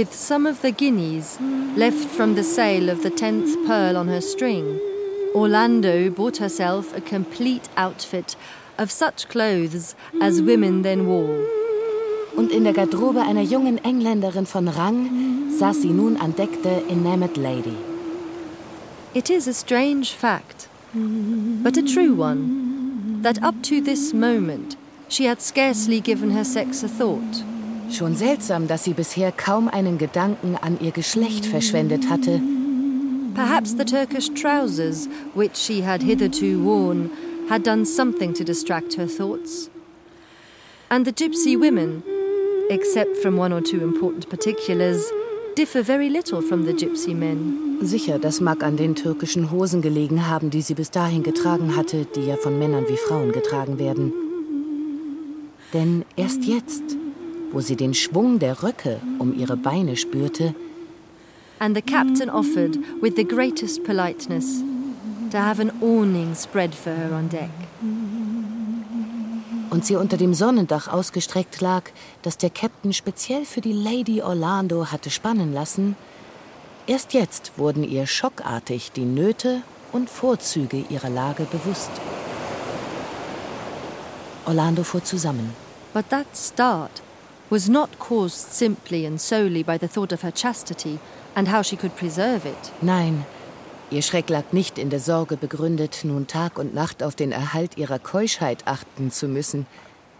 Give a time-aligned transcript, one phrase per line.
[0.00, 1.38] with some of the guineas
[1.76, 4.80] left from the sale of the tenth pearl on her string,
[5.34, 8.34] Orlando bought herself a complete outfit
[8.78, 11.44] of such clothes as women then wore.
[12.34, 16.80] Und in der Garderobe einer jungen Engländerin von Rang saß sie nun an Deck der
[16.88, 17.76] Enamored Lady.
[19.12, 24.78] It is a strange fact, but a true one, that up to this moment
[25.10, 27.49] she had scarcely given her sex a thought.
[27.90, 32.40] Schon seltsam, dass sie bisher kaum einen Gedanken an ihr Geschlecht verschwendet hatte.
[33.34, 37.10] Perhaps the Turkish trousers, which she had hitherto worn,
[37.48, 39.70] had done something to distract her thoughts.
[40.88, 42.02] And the gypsy women,
[42.70, 45.10] except from one or two important particulars,
[45.56, 47.78] differ very little from the gypsy men.
[47.82, 52.06] Sicher, das mag an den türkischen Hosen gelegen haben, die sie bis dahin getragen hatte,
[52.14, 54.12] die ja von Männern wie Frauen getragen werden.
[55.72, 56.82] Denn erst jetzt,
[57.52, 60.54] wo sie den Schwung der Röcke um ihre Beine spürte,
[61.60, 64.62] and the captain offered, with the greatest politeness,
[65.30, 67.50] to have an awning spread for her on deck.
[69.70, 71.84] Und sie unter dem Sonnendach ausgestreckt lag,
[72.22, 75.96] das der Captain speziell für die Lady Orlando hatte spannen lassen.
[76.88, 81.90] Erst jetzt wurden ihr schockartig die Nöte und Vorzüge ihrer Lage bewusst.
[84.44, 85.54] Orlando fuhr zusammen.
[85.92, 87.02] But that start
[87.50, 90.98] was not caused simply and solely by the thought of her chastity
[91.34, 92.72] and how she could preserve it.
[92.80, 93.26] Nein,
[93.90, 97.76] ihr Schreck lag nicht in der Sorge begründet, nun Tag und Nacht auf den Erhalt
[97.76, 99.66] ihrer Keuschheit achten zu müssen,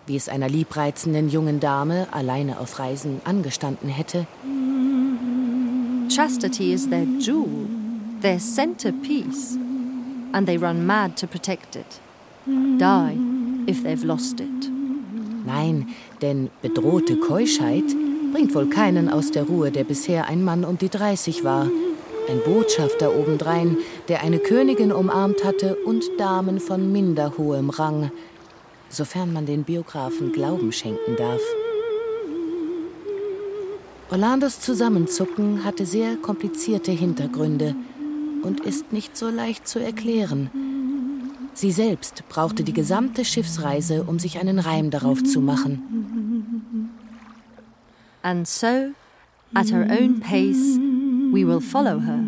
[0.06, 4.27] wie es einer liebreizenden jungen Dame alleine auf Reisen angestanden hätte.
[6.09, 7.69] Chastity is their jewel,
[8.21, 9.56] their centerpiece,
[10.33, 12.00] and they run mad to protect it.
[12.47, 13.16] Die
[13.69, 14.79] if they've lost it.
[15.45, 15.89] Nein,
[16.23, 17.84] denn bedrohte Keuschheit
[18.33, 21.69] bringt wohl keinen aus der Ruhe, der bisher ein Mann um die 30 war.
[22.28, 23.78] Ein Botschafter obendrein,
[24.09, 28.12] der eine Königin umarmt hatte und Damen von minder hohem Rang,
[28.89, 31.41] sofern man den Biografen Glauben schenken darf.
[34.11, 37.75] Orlandos Zusammenzucken hatte sehr komplizierte Hintergründe
[38.43, 40.51] und ist nicht so leicht zu erklären.
[41.60, 46.88] Sie selbst brauchte die gesamte Schiffsreise, um sich einen Reim darauf zu machen.
[48.22, 48.94] And so,
[49.54, 50.78] at her own pace,
[51.31, 52.25] we will follow her.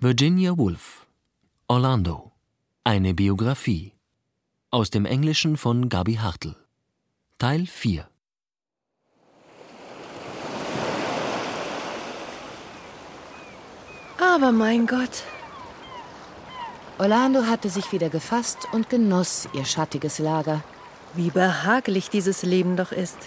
[0.00, 1.06] Virginia Woolf
[1.66, 2.32] Orlando
[2.84, 3.92] Eine Biografie
[4.70, 6.56] aus dem Englischen von Gabi Hartl
[7.36, 8.08] Teil 4
[14.18, 15.22] Aber mein Gott.
[16.98, 20.62] Orlando hatte sich wieder gefasst und genoss ihr schattiges Lager.
[21.14, 23.18] Wie behaglich dieses Leben doch ist.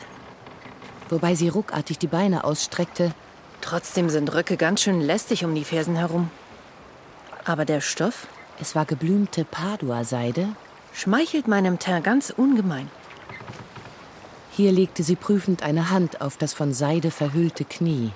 [1.09, 3.13] Wobei sie ruckartig die Beine ausstreckte.
[3.62, 6.30] Trotzdem sind Röcke ganz schön lästig um die Fersen herum.
[7.46, 8.28] Aber der Stoff?
[8.59, 10.50] Es war geblümte Padua-Seide.
[10.94, 12.90] Schmeichelt meinem Teint ganz ungemein.
[14.51, 18.12] Hier legte sie prüfend eine Hand auf das von Seide verhüllte Knie.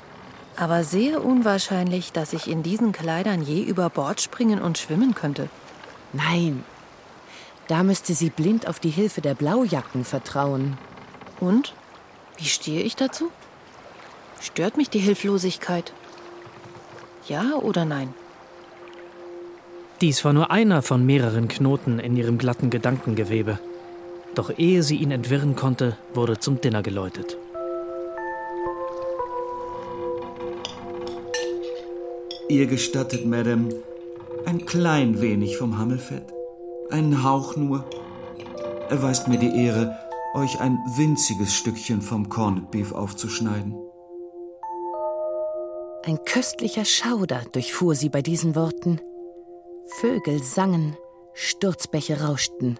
[0.57, 5.49] Aber sehr unwahrscheinlich, dass ich in diesen Kleidern je über Bord springen und schwimmen könnte.
[6.13, 6.63] Nein,
[7.67, 10.77] da müsste sie blind auf die Hilfe der Blaujacken vertrauen.
[11.39, 11.73] Und?
[12.37, 13.31] Wie stehe ich dazu?
[14.39, 15.93] Stört mich die Hilflosigkeit?
[17.27, 18.13] Ja oder nein?
[20.01, 23.59] Dies war nur einer von mehreren Knoten in ihrem glatten Gedankengewebe.
[24.35, 27.37] Doch ehe sie ihn entwirren konnte, wurde zum Dinner geläutet.
[32.47, 33.69] Ihr gestattet, Madame,
[34.45, 36.31] ein klein wenig vom Hammelfett.
[36.91, 37.83] Einen Hauch nur.
[38.89, 39.97] Erweist mir die Ehre,
[40.35, 43.75] euch ein winziges Stückchen vom Corned Beef aufzuschneiden.
[46.03, 49.01] Ein köstlicher Schauder durchfuhr sie bei diesen Worten.
[49.99, 50.95] Vögel sangen,
[51.33, 52.79] Sturzbäche rauschten.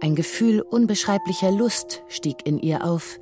[0.00, 3.20] Ein Gefühl unbeschreiblicher Lust stieg in ihr auf,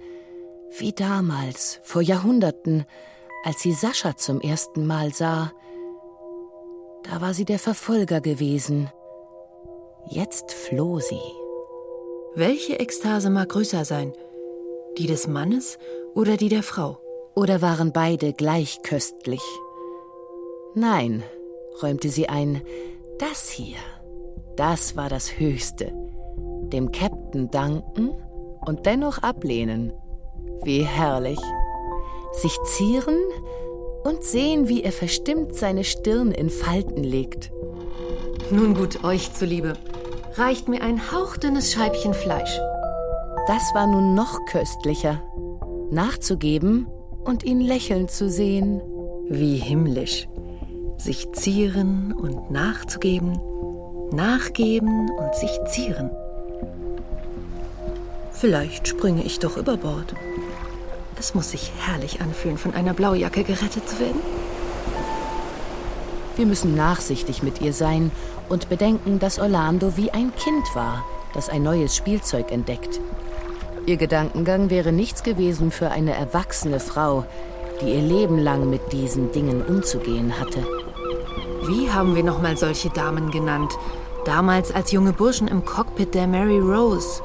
[0.79, 2.85] wie damals, vor Jahrhunderten,
[3.45, 5.53] als sie Sascha zum ersten Mal sah.
[7.05, 8.91] Da war sie der Verfolger gewesen.
[10.11, 11.21] Jetzt floh sie.
[12.35, 14.13] Welche Ekstase mag größer sein?
[14.97, 15.79] Die des Mannes
[16.15, 16.99] oder die der Frau?
[17.35, 19.43] Oder waren beide gleich köstlich?
[20.75, 21.23] Nein,
[21.83, 22.63] räumte sie ein,
[23.19, 23.79] das hier,
[24.57, 25.93] das war das Höchste.
[26.73, 28.11] Dem Captain danken
[28.67, 29.93] und dennoch ablehnen.
[30.63, 31.39] Wie herrlich.
[32.33, 33.19] Sich zieren
[34.05, 37.51] und sehen, wie er verstimmt seine Stirn in Falten legt.
[38.51, 39.75] Nun gut, euch zuliebe.
[40.35, 42.59] reicht mir ein hauchdünnes Scheibchen Fleisch.
[43.47, 45.23] Das war nun noch köstlicher.
[45.91, 46.87] Nachzugeben
[47.25, 48.81] und ihn lächeln zu sehen.
[49.29, 50.29] Wie himmlisch.
[50.97, 53.39] Sich zieren und nachzugeben,
[54.13, 56.11] nachgeben und sich zieren.
[58.33, 60.15] Vielleicht springe ich doch über Bord.
[61.19, 64.21] Es muss sich herrlich anfühlen, von einer Blaujacke gerettet zu werden.
[66.37, 68.13] Wir müssen nachsichtig mit ihr sein
[68.49, 71.05] und bedenken, dass Orlando wie ein Kind war,
[71.35, 73.01] das ein neues Spielzeug entdeckt.
[73.87, 77.25] Ihr Gedankengang wäre nichts gewesen für eine erwachsene Frau,
[77.81, 80.65] die ihr Leben lang mit diesen Dingen umzugehen hatte.
[81.67, 83.73] Wie haben wir noch mal solche Damen genannt?
[84.25, 87.23] Damals als junge Burschen im Cockpit der Mary Rose,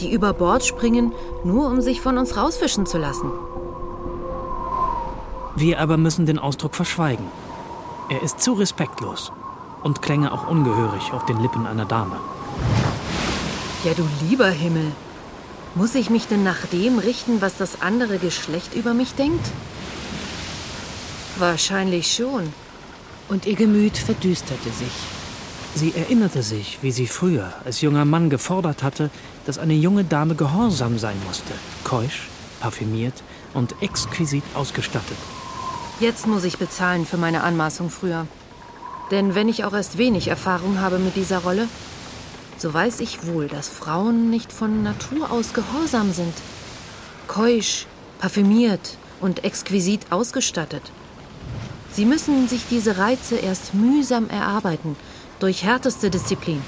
[0.00, 1.12] die über Bord springen,
[1.44, 3.30] nur um sich von uns rausfischen zu lassen.
[5.56, 7.26] Wir aber müssen den Ausdruck verschweigen.
[8.08, 9.32] Er ist zu respektlos
[9.82, 12.16] und klänge auch ungehörig auf den Lippen einer Dame.
[13.84, 14.92] Ja, du lieber Himmel.
[15.74, 19.46] Muss ich mich denn nach dem richten, was das andere Geschlecht über mich denkt?
[21.38, 22.52] Wahrscheinlich schon.
[23.28, 25.21] Und ihr Gemüt verdüsterte sich.
[25.74, 29.10] Sie erinnerte sich, wie sie früher als junger Mann gefordert hatte,
[29.46, 32.28] dass eine junge Dame gehorsam sein musste, keusch,
[32.60, 33.22] parfümiert
[33.54, 35.16] und exquisit ausgestattet.
[35.98, 38.26] Jetzt muss ich bezahlen für meine Anmaßung früher.
[39.10, 41.68] Denn wenn ich auch erst wenig Erfahrung habe mit dieser Rolle,
[42.58, 46.34] so weiß ich wohl, dass Frauen nicht von Natur aus gehorsam sind.
[47.28, 47.86] Keusch,
[48.20, 50.82] parfümiert und exquisit ausgestattet.
[51.92, 54.96] Sie müssen sich diese Reize erst mühsam erarbeiten,
[55.42, 56.62] durch härteste Disziplin.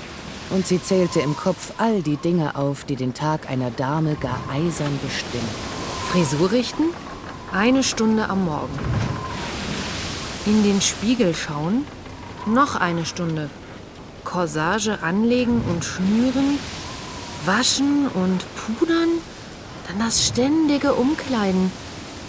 [0.51, 4.39] Und sie zählte im Kopf all die Dinge auf, die den Tag einer Dame gar
[4.51, 5.49] eisern bestimmen.
[6.11, 6.85] Frisur richten?
[7.53, 8.79] Eine Stunde am Morgen.
[10.47, 11.87] In den Spiegel schauen?
[12.47, 13.49] Noch eine Stunde.
[14.25, 16.59] Corsage anlegen und schnüren?
[17.47, 19.09] Waschen und pudern?
[19.87, 21.71] Dann das ständige Umkleiden.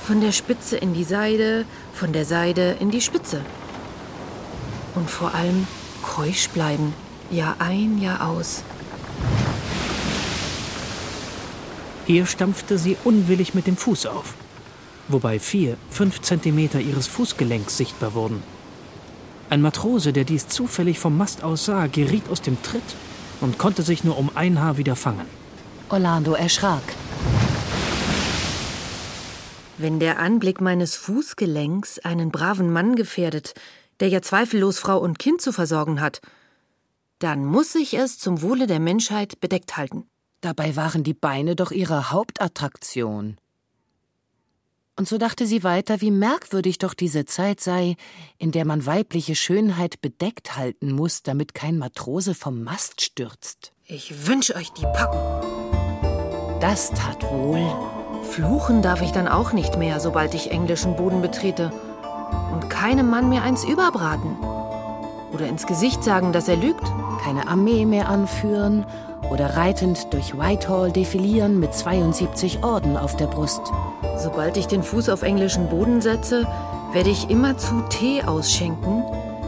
[0.06, 3.42] Von der Spitze in die Seide, von der Seide in die Spitze.
[4.94, 5.68] Und vor allem
[6.06, 6.94] keusch bleiben.
[7.32, 8.64] Jahr ein, Jahr aus.
[12.06, 14.36] Hier stampfte sie unwillig mit dem Fuß auf,
[15.08, 18.44] wobei vier, fünf Zentimeter ihres Fußgelenks sichtbar wurden.
[19.50, 22.84] Ein Matrose, der dies zufällig vom Mast aus sah, geriet aus dem Tritt
[23.42, 25.26] und konnte sich nur um ein Haar wieder fangen.
[25.90, 26.84] Orlando erschrak.
[29.78, 33.56] Wenn der Anblick meines Fußgelenks einen braven Mann gefährdet,
[34.00, 36.22] der ja zweifellos Frau und Kind zu versorgen hat,
[37.20, 40.08] dann muss ich es zum Wohle der Menschheit bedeckt halten.
[40.42, 43.38] Dabei waren die Beine doch ihre Hauptattraktion.
[44.98, 47.96] Und so dachte sie weiter, wie merkwürdig doch diese Zeit sei,
[48.38, 53.74] in der man weibliche Schönheit bedeckt halten muss, damit kein Matrose vom Mast stürzt.
[53.88, 55.20] Ich wünsche euch die packen.
[56.62, 57.66] Das tat wohl.
[58.24, 61.74] Fluchen darf ich dann auch nicht mehr, sobald ich englischen Boden betrete.
[62.54, 64.38] Und keinem Mann mehr eins überbraten.
[65.34, 66.92] Oder ins Gesicht sagen, dass er lügt.
[67.24, 68.86] Keine Armee mehr anführen
[69.32, 73.62] oder reitend durch Whitehall defilieren mit 72 Orden auf der Brust.
[74.18, 76.48] Sobald ich den Fuß auf englischen Boden setze,
[76.94, 79.04] werde ich immerzu Tee ausschenken,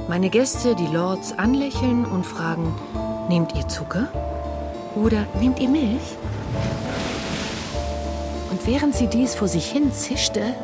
[0.08, 2.74] meine Gäste, die Lords, anlächeln und fragen,
[3.30, 4.08] nehmt ihr Zucker?
[4.96, 6.16] Oder nehmt ihr Milch?
[8.50, 10.56] Und während sie dies vor sich hin zischte,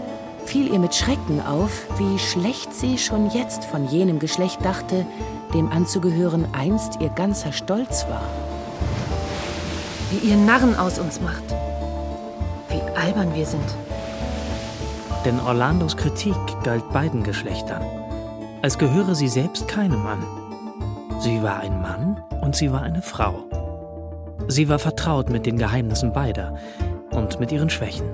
[0.46, 5.06] fiel ihr mit Schrecken auf, wie schlecht sie schon jetzt von jenem Geschlecht dachte,
[5.54, 8.24] dem anzugehören einst ihr ganzer Stolz war.
[10.12, 11.44] Wie ihr Narren aus uns macht.
[12.70, 13.76] Wie albern wir sind.
[15.26, 17.84] Denn Orlandos Kritik galt beiden Geschlechtern,
[18.62, 20.24] als gehöre sie selbst keinem an.
[21.20, 23.46] Sie war ein Mann und sie war eine Frau.
[24.48, 26.58] Sie war vertraut mit den Geheimnissen beider
[27.12, 28.06] und mit ihren Schwächen.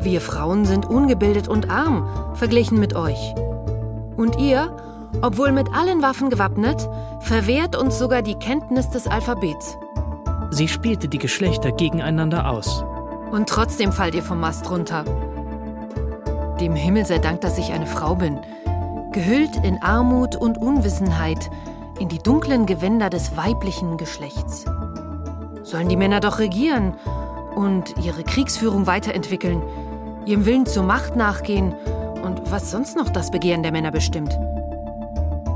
[0.00, 3.34] Wir Frauen sind ungebildet und arm, verglichen mit euch.
[4.16, 4.76] Und ihr,
[5.22, 6.88] obwohl mit allen Waffen gewappnet,
[7.20, 9.76] verwehrt uns sogar die Kenntnis des Alphabets.
[10.50, 12.84] Sie spielte die Geschlechter gegeneinander aus.
[13.30, 15.04] Und trotzdem fallt ihr vom Mast runter.
[16.60, 18.38] Dem Himmel sei Dank, dass ich eine Frau bin,
[19.12, 21.50] gehüllt in Armut und Unwissenheit,
[21.98, 24.64] in die dunklen Gewänder des weiblichen Geschlechts.
[25.62, 26.94] Sollen die Männer doch regieren
[27.54, 29.62] und ihre Kriegsführung weiterentwickeln,
[30.28, 31.74] ihrem Willen zur Macht nachgehen
[32.22, 34.38] und was sonst noch das Begehren der Männer bestimmt.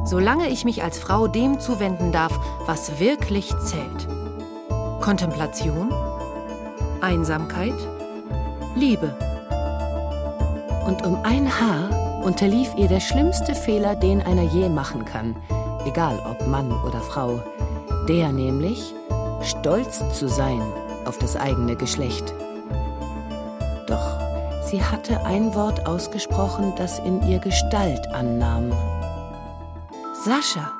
[0.04, 2.32] Solange ich mich als Frau dem zuwenden darf,
[2.66, 4.08] was wirklich zählt.
[5.00, 5.92] Kontemplation,
[7.02, 7.74] Einsamkeit,
[8.74, 9.14] Liebe.
[10.86, 15.36] Und um ein Haar unterlief ihr der schlimmste Fehler, den einer je machen kann,
[15.84, 17.42] egal ob Mann oder Frau.
[18.08, 18.94] Der nämlich,
[19.42, 20.62] stolz zu sein
[21.04, 22.32] auf das eigene Geschlecht.
[24.72, 28.72] Sie hatte ein Wort ausgesprochen, das in ihr Gestalt annahm.
[30.14, 30.72] Sascha.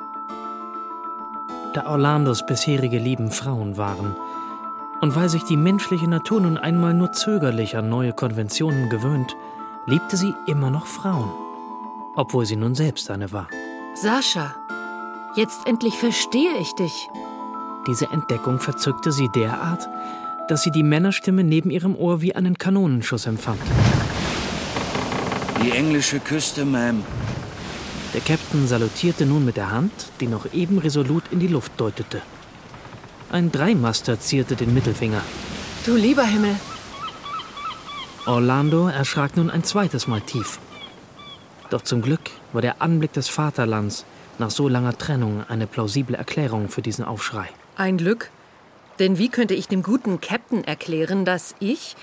[1.74, 4.16] Da Orlandos bisherige lieben Frauen waren,
[5.02, 9.36] und weil sich die menschliche Natur nun einmal nur zögerlich an neue Konventionen gewöhnt,
[9.84, 11.30] liebte sie immer noch Frauen,
[12.16, 13.48] obwohl sie nun selbst eine war.
[13.94, 14.54] Sascha,
[15.36, 17.10] jetzt endlich verstehe ich dich.
[17.86, 19.86] Diese Entdeckung verzückte sie derart,
[20.48, 23.60] dass sie die Männerstimme neben ihrem Ohr wie einen Kanonenschuss empfand.
[25.62, 27.02] Die englische Küste, Ma'am.
[28.14, 32.20] Der Captain salutierte nun mit der Hand, die noch eben resolut in die Luft deutete.
[33.30, 35.22] Ein Dreimaster zierte den Mittelfinger.
[35.86, 36.56] Du lieber Himmel.
[38.26, 40.58] Orlando erschrak nun ein zweites Mal tief.
[41.70, 44.04] Doch zum Glück war der Anblick des Vaterlands
[44.38, 47.48] nach so langer Trennung eine plausible Erklärung für diesen Aufschrei.
[47.76, 48.30] Ein Glück.
[49.02, 51.96] Denn wie könnte ich dem guten Captain erklären, dass ich,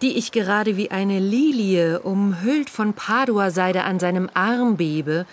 [0.00, 5.26] die ich gerade wie eine Lilie umhüllt von Padua-Seide an seinem Arm bebe,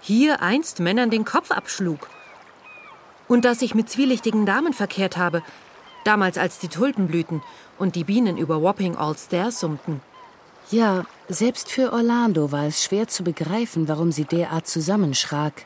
[0.00, 2.08] hier einst Männern den Kopf abschlug?
[3.26, 5.42] Und dass ich mit zwielichtigen Damen verkehrt habe,
[6.04, 7.42] damals als die Tulpen blühten
[7.76, 10.00] und die Bienen über Wapping All Stairs summten.
[10.70, 15.64] Ja, selbst für Orlando war es schwer zu begreifen, warum sie derart zusammenschrak.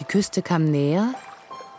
[0.00, 1.14] Die Küste kam näher,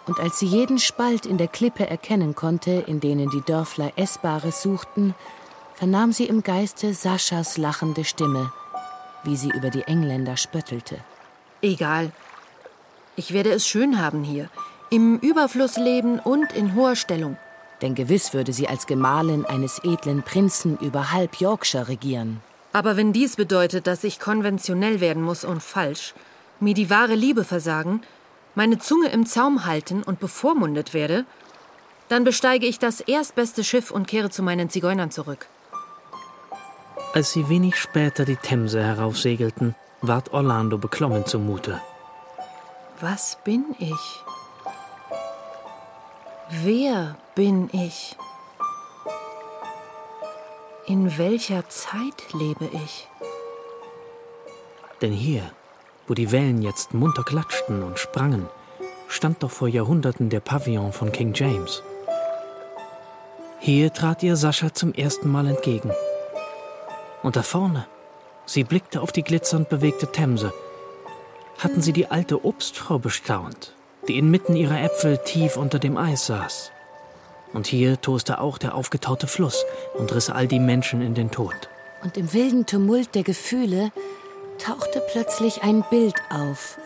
[0.07, 4.61] und als sie jeden Spalt in der Klippe erkennen konnte, in denen die Dörfler Essbares
[4.61, 5.15] suchten,
[5.73, 8.51] vernahm sie im Geiste Saschas lachende Stimme,
[9.23, 10.99] wie sie über die Engländer spöttelte.
[11.61, 12.11] Egal.
[13.15, 14.49] Ich werde es schön haben hier,
[14.89, 17.37] im Überfluss leben und in hoher Stellung.
[17.81, 22.41] Denn gewiss würde sie als Gemahlin eines edlen Prinzen über halb Yorkshire regieren.
[22.71, 26.13] Aber wenn dies bedeutet, dass ich konventionell werden muss und falsch,
[26.59, 28.01] mir die wahre Liebe versagen,
[28.55, 31.25] meine Zunge im Zaum halten und bevormundet werde,
[32.07, 35.47] dann besteige ich das erstbeste Schiff und kehre zu meinen Zigeunern zurück.
[37.13, 41.81] Als sie wenig später die Themse heraufsegelten, ward Orlando beklommen zumute.
[42.99, 44.23] Was bin ich?
[46.49, 48.15] Wer bin ich?
[50.85, 53.07] In welcher Zeit lebe ich?
[55.01, 55.51] Denn hier,
[56.07, 58.47] wo die Wellen jetzt munter klatschten und sprangen,
[59.07, 61.83] stand doch vor Jahrhunderten der Pavillon von King James.
[63.59, 65.91] Hier trat ihr Sascha zum ersten Mal entgegen.
[67.23, 67.87] Und da vorne,
[68.45, 70.53] sie blickte auf die glitzernd bewegte Themse,
[71.57, 73.73] hatten sie die alte Obstfrau bestaunt,
[74.07, 76.71] die inmitten ihrer Äpfel tief unter dem Eis saß.
[77.53, 81.55] Und hier toste auch der aufgetaute Fluss und riss all die Menschen in den Tod.
[82.03, 83.91] Und im wilden Tumult der Gefühle
[84.57, 86.77] tauchte plötzlich ein Bild auf.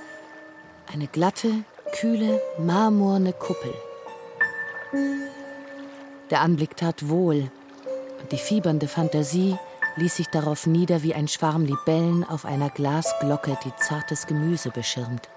[0.91, 1.63] Eine glatte,
[1.99, 3.73] kühle, marmorne Kuppel.
[6.29, 7.51] Der Anblick tat wohl,
[8.21, 9.57] und die fiebernde Fantasie
[9.95, 15.29] ließ sich darauf nieder wie ein Schwarm Libellen auf einer Glasglocke, die zartes Gemüse beschirmt.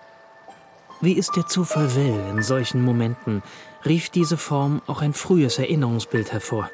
[1.00, 3.42] Wie es der Zufall will, in solchen Momenten
[3.84, 6.70] rief diese Form auch ein frühes Erinnerungsbild hervor.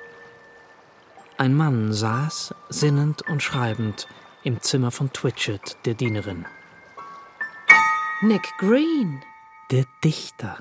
[1.39, 4.07] Ein Mann saß, sinnend und schreibend,
[4.45, 6.45] im Zimmer von Twitchett, der Dienerin.
[8.23, 9.23] Nick Green.
[9.71, 10.59] Der Dichter.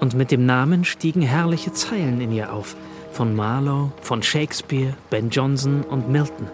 [0.00, 2.74] Und mit dem Namen stiegen herrliche Zeilen in ihr auf,
[3.12, 6.48] von Marlowe, von Shakespeare, Ben Jonson und Milton.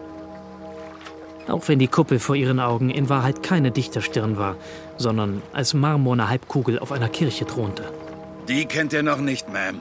[1.48, 4.56] Auch wenn die Kuppel vor ihren Augen in Wahrheit keine Dichterstirn war,
[4.98, 7.84] sondern als marmorne Halbkugel auf einer Kirche thronte.
[8.48, 9.80] Die kennt ihr noch nicht, Ma'am.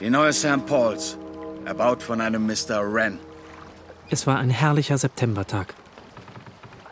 [0.00, 0.64] Die neue St.
[0.66, 1.18] Paul's,
[1.64, 2.92] erbaut von einem Mr.
[2.92, 3.18] Wren.
[4.10, 5.74] Es war ein herrlicher Septembertag.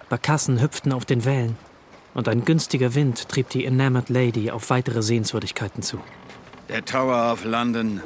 [0.09, 1.57] Barkassen hüpften auf den Wellen
[2.15, 5.99] und ein günstiger Wind trieb die Enamored Lady auf weitere Sehenswürdigkeiten zu.
[6.69, 8.01] Der Tower of London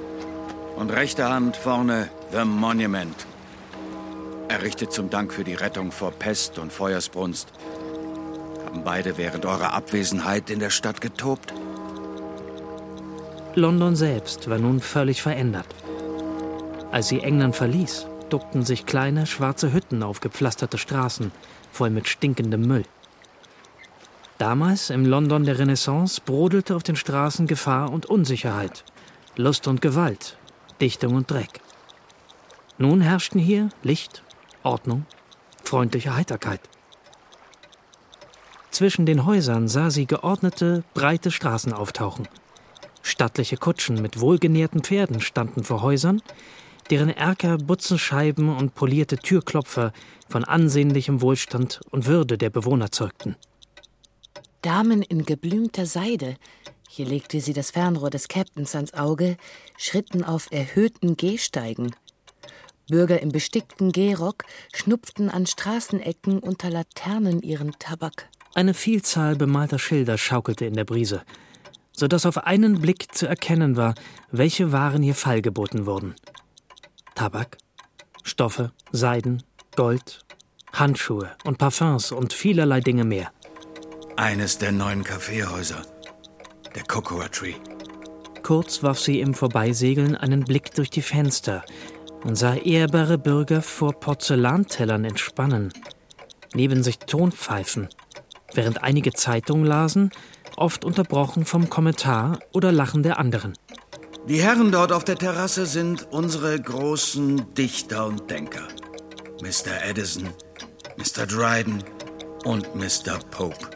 [0.77, 3.27] und rechter Hand vorne The Monument.
[4.49, 7.53] Errichtet zum Dank für die Rettung vor Pest und Feuersbrunst.
[8.67, 11.53] Haben beide während eurer Abwesenheit in der Stadt getobt?
[13.55, 15.67] London selbst war nun völlig verändert.
[16.93, 21.33] Als sie England verließ, duckten sich kleine schwarze Hütten auf gepflasterte Straßen,
[21.73, 22.85] voll mit stinkendem Müll.
[24.39, 28.85] Damals, im London der Renaissance, brodelte auf den Straßen Gefahr und Unsicherheit,
[29.37, 30.37] Lust und Gewalt,
[30.81, 31.61] Dichtung und Dreck.
[32.79, 34.23] Nun herrschten hier Licht,
[34.63, 35.07] Ordnung,
[35.65, 36.61] freundliche Heiterkeit.
[38.71, 42.29] Zwischen den Häusern sah sie geordnete, breite Straßen auftauchen.
[43.03, 46.21] Stattliche Kutschen mit wohlgenährten Pferden standen vor Häusern,
[46.91, 49.93] deren Erker Butzenscheiben und polierte Türklopfer
[50.29, 53.37] von ansehnlichem Wohlstand und Würde der Bewohner zeugten.
[54.63, 56.37] Damen in geblümter Seide,
[56.89, 59.37] hier legte sie das Fernrohr des Captains ans Auge,
[59.77, 61.95] schritten auf erhöhten Gehsteigen.
[62.89, 68.29] Bürger im bestickten Gehrock schnupften an Straßenecken unter Laternen ihren Tabak.
[68.55, 71.23] Eine Vielzahl bemalter Schilder schaukelte in der Brise,
[71.93, 73.95] so dass auf einen Blick zu erkennen war,
[74.31, 76.15] welche Waren hier feilgeboten wurden.
[77.17, 77.57] Tabak,
[78.25, 79.43] Stoffe, Seiden,
[79.75, 80.21] Gold,
[80.75, 83.33] Handschuhe und Parfums und vielerlei Dinge mehr.
[84.17, 85.81] Eines der neuen Kaffeehäuser,
[86.75, 87.55] der Cocoa Tree.
[88.43, 91.65] Kurz warf sie im Vorbeisegeln einen Blick durch die Fenster
[92.23, 95.73] und sah ehrbare Bürger vor Porzellantellern entspannen,
[96.53, 97.89] neben sich Tonpfeifen,
[98.53, 100.11] während einige Zeitungen lasen,
[100.59, 103.55] oft unterbrochen vom Kommentar oder Lachen der anderen.
[104.29, 108.67] Die Herren dort auf der Terrasse sind unsere großen Dichter und Denker.
[109.41, 109.85] Mr.
[109.89, 110.31] Edison,
[110.97, 111.27] Mr.
[111.27, 111.85] Dryden
[112.45, 113.21] und Mr.
[113.31, 113.71] Pope.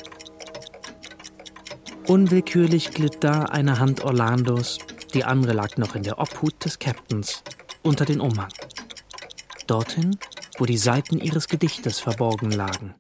[2.08, 4.78] Unwillkürlich glitt da eine Hand Orlandos,
[5.14, 7.44] die andere lag noch in der Obhut des Captains,
[7.82, 8.52] unter den Umhang.
[9.68, 10.18] Dorthin,
[10.58, 12.96] wo die Seiten ihres Gedichtes verborgen lagen.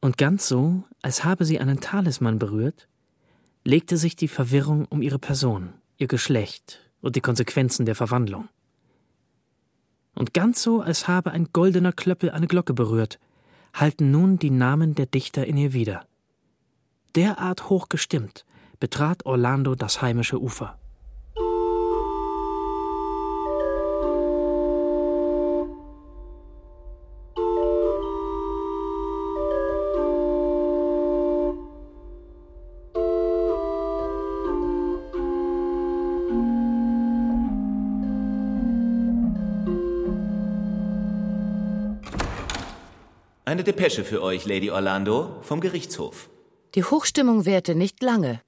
[0.00, 2.88] Und ganz so, als habe sie einen Talisman berührt,
[3.62, 8.48] legte sich die Verwirrung um ihre Person ihr Geschlecht und die Konsequenzen der Verwandlung.
[10.14, 13.18] Und ganz so, als habe ein goldener Klöppel eine Glocke berührt,
[13.72, 16.06] halten nun die Namen der Dichter in ihr wieder.
[17.16, 18.44] Derart hoch gestimmt
[18.80, 20.78] betrat Orlando das heimische Ufer.
[43.46, 46.30] Eine Depesche für euch, Lady Orlando, vom Gerichtshof.
[46.74, 48.40] Die Hochstimmung währte nicht lange.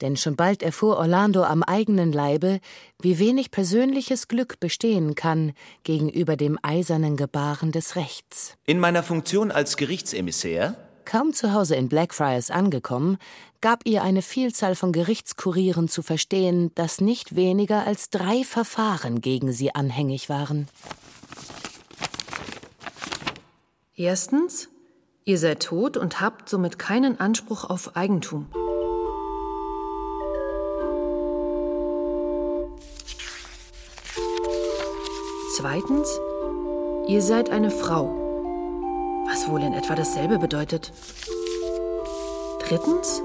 [0.00, 2.58] Denn schon bald erfuhr Orlando am eigenen Leibe,
[3.00, 5.52] wie wenig persönliches Glück bestehen kann
[5.84, 8.54] gegenüber dem eisernen Gebaren des Rechts.
[8.66, 13.18] In meiner Funktion als Gerichtsemissär Kaum zu Hause in Blackfriars angekommen,
[13.60, 19.52] gab ihr eine Vielzahl von Gerichtskurieren zu verstehen, dass nicht weniger als drei Verfahren gegen
[19.52, 20.68] sie anhängig waren.
[24.00, 24.68] Erstens,
[25.24, 28.46] ihr seid tot und habt somit keinen Anspruch auf Eigentum.
[35.56, 36.08] Zweitens,
[37.08, 38.06] ihr seid eine Frau,
[39.26, 40.92] was wohl in etwa dasselbe bedeutet.
[42.68, 43.20] Drittens,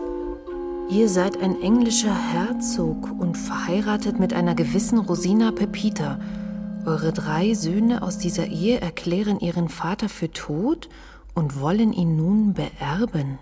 [0.89, 6.19] ihr seid ein englischer Herzog und verheiratet mit einer gewissen Rosina Pepita,
[6.85, 10.89] eure drei Söhne aus dieser Ehe erklären ihren Vater für tot
[11.33, 13.39] und wollen ihn nun beerben.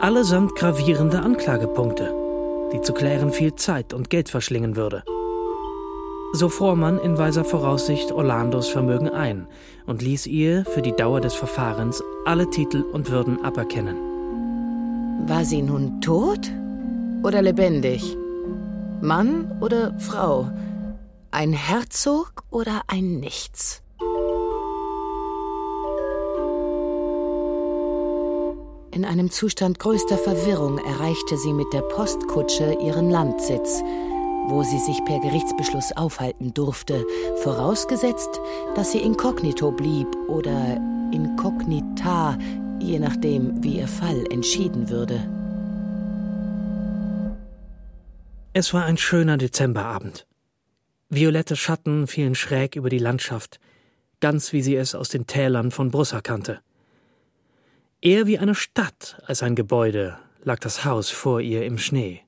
[0.00, 2.14] Allesamt gravierende Anklagepunkte,
[2.72, 5.02] die zu klären viel Zeit und Geld verschlingen würde.
[6.32, 9.46] So fuhr man in weiser Voraussicht Orlandos Vermögen ein
[9.86, 13.96] und ließ ihr für die Dauer des Verfahrens alle Titel und Würden aberkennen.
[15.26, 16.50] War sie nun tot
[17.24, 18.16] oder lebendig?
[19.02, 20.48] Mann oder Frau?
[21.32, 23.82] Ein Herzog oder ein Nichts?
[28.90, 33.80] In einem Zustand größter Verwirrung erreichte sie mit der Postkutsche ihren Landsitz,
[34.48, 37.06] wo sie sich per Gerichtsbeschluss aufhalten durfte,
[37.44, 38.40] vorausgesetzt,
[38.74, 40.78] dass sie inkognito blieb oder
[41.12, 42.36] inkognita,
[42.80, 45.20] je nachdem, wie ihr Fall entschieden würde.
[48.52, 50.26] Es war ein schöner Dezemberabend.
[51.12, 53.58] Violette Schatten fielen schräg über die Landschaft,
[54.20, 56.60] ganz wie sie es aus den Tälern von Brussa kannte.
[58.00, 62.20] Eher wie eine Stadt als ein Gebäude lag das Haus vor ihr im Schnee.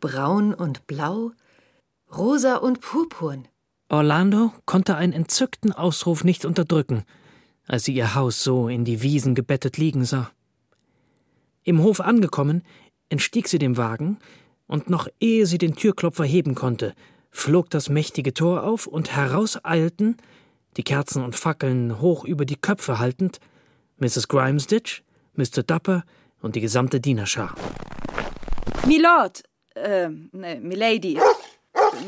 [0.00, 1.32] Braun und blau,
[2.16, 3.46] rosa und purpurn.
[3.90, 7.04] Orlando konnte einen entzückten Ausruf nicht unterdrücken,
[7.66, 10.30] als sie ihr Haus so in die Wiesen gebettet liegen sah.
[11.62, 12.62] Im Hof angekommen,
[13.10, 14.18] entstieg sie dem Wagen,
[14.66, 16.94] und noch ehe sie den Türklopfer heben konnte,
[17.30, 20.16] flog das mächtige Tor auf und heraus eilten,
[20.76, 23.40] die Kerzen und Fackeln hoch über die Köpfe haltend,
[23.98, 24.28] Mrs.
[24.28, 25.02] Grimesditch,
[25.34, 25.62] Mr.
[25.62, 26.04] Dapper
[26.42, 27.54] und die gesamte Dienerschar.
[28.86, 29.42] Milord,
[29.74, 31.18] äh, ne, Milady.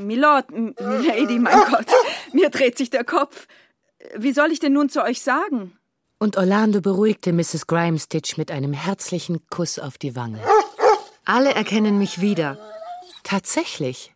[0.00, 1.87] Milord, Milady, mein Gott,
[2.32, 3.46] mir dreht sich der Kopf.
[4.16, 5.76] Wie soll ich denn nun zu euch sagen?
[6.18, 7.66] Und Orlando beruhigte Mrs.
[7.66, 10.40] Grimesditch mit einem herzlichen Kuss auf die Wange.
[11.24, 12.58] Alle erkennen mich wieder.
[13.22, 14.12] Tatsächlich.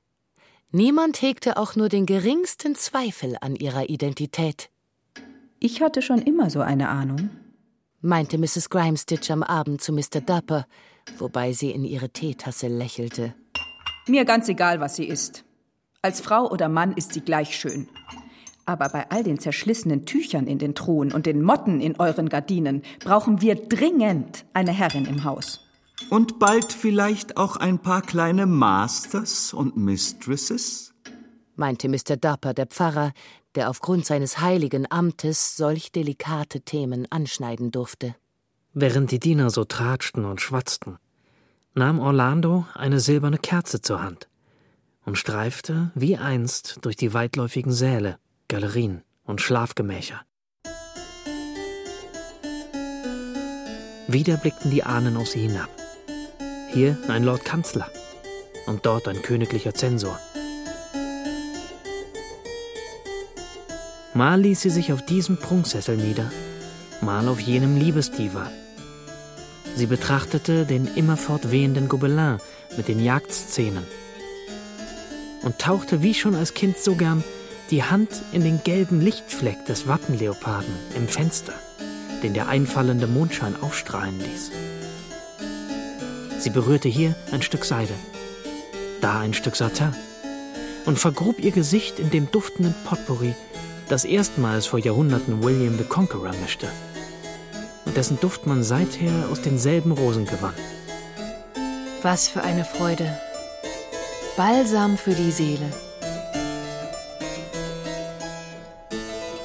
[0.72, 4.68] Niemand hegte auch nur den geringsten Zweifel an ihrer Identität.
[5.60, 7.30] Ich hatte schon immer so eine Ahnung,
[8.00, 8.68] meinte Mrs.
[8.68, 10.20] Grimestitch am Abend zu Mr.
[10.24, 10.66] Dapper,
[11.18, 13.34] wobei sie in ihre Teetasse lächelte.
[14.08, 15.44] Mir ganz egal, was sie ist.
[16.02, 17.88] Als Frau oder Mann ist sie gleich schön.
[18.64, 22.82] Aber bei all den zerschlissenen Tüchern in den Truhen und den Motten in euren Gardinen
[22.98, 25.65] brauchen wir dringend eine Herrin im Haus.
[26.10, 30.92] Und bald vielleicht auch ein paar kleine Masters und Mistresses?
[31.56, 32.16] meinte Mr.
[32.16, 33.12] Dapper, der Pfarrer,
[33.54, 38.14] der aufgrund seines heiligen Amtes solch delikate Themen anschneiden durfte.
[38.74, 40.98] Während die Diener so tratschten und schwatzten,
[41.74, 44.28] nahm Orlando eine silberne Kerze zur Hand
[45.06, 50.20] und streifte wie einst durch die weitläufigen Säle, Galerien und Schlafgemächer.
[54.08, 55.70] Wieder blickten die Ahnen auf sie hinab.
[56.68, 57.88] Hier ein Lord Kanzler
[58.66, 60.18] und dort ein königlicher Zensor.
[64.14, 66.30] Mal ließ sie sich auf diesem Prunksessel nieder,
[67.00, 68.50] mal auf jenem Liebesdivan.
[69.76, 72.38] Sie betrachtete den immerfort wehenden Gobelin
[72.76, 73.84] mit den Jagdszenen
[75.42, 77.22] und tauchte wie schon als Kind so gern
[77.70, 81.54] die Hand in den gelben Lichtfleck des Wappenleoparden im Fenster,
[82.22, 84.50] den der einfallende Mondschein aufstrahlen ließ.
[86.38, 87.94] Sie berührte hier ein Stück Seide,
[89.00, 89.94] da ein Stück Satin
[90.84, 93.34] und vergrub ihr Gesicht in dem duftenden Potpourri,
[93.88, 96.68] das erstmals vor Jahrhunderten William the Conqueror mischte
[97.86, 100.54] und dessen Duft man seither aus denselben Rosen gewann.
[102.02, 103.18] Was für eine Freude.
[104.36, 105.72] Balsam für die Seele.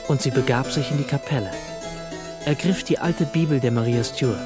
[0.08, 1.52] Und sie begab sich in die Kapelle,
[2.46, 4.38] ergriff die alte Bibel der Maria Stuart.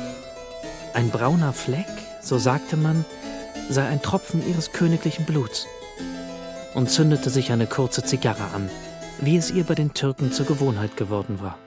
[0.94, 1.88] Ein brauner Fleck,
[2.26, 3.06] so sagte man,
[3.70, 5.68] sei ein Tropfen ihres königlichen Bluts,
[6.74, 8.70] und zündete sich eine kurze Zigarre an,
[9.22, 11.58] wie es ihr bei den Türken zur Gewohnheit geworden war.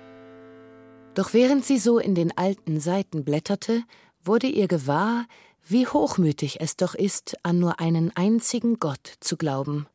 [1.15, 3.83] Doch während sie so in den alten Seiten blätterte,
[4.23, 5.25] wurde ihr gewahr,
[5.67, 9.87] wie hochmütig es doch ist, an nur einen einzigen Gott zu glauben.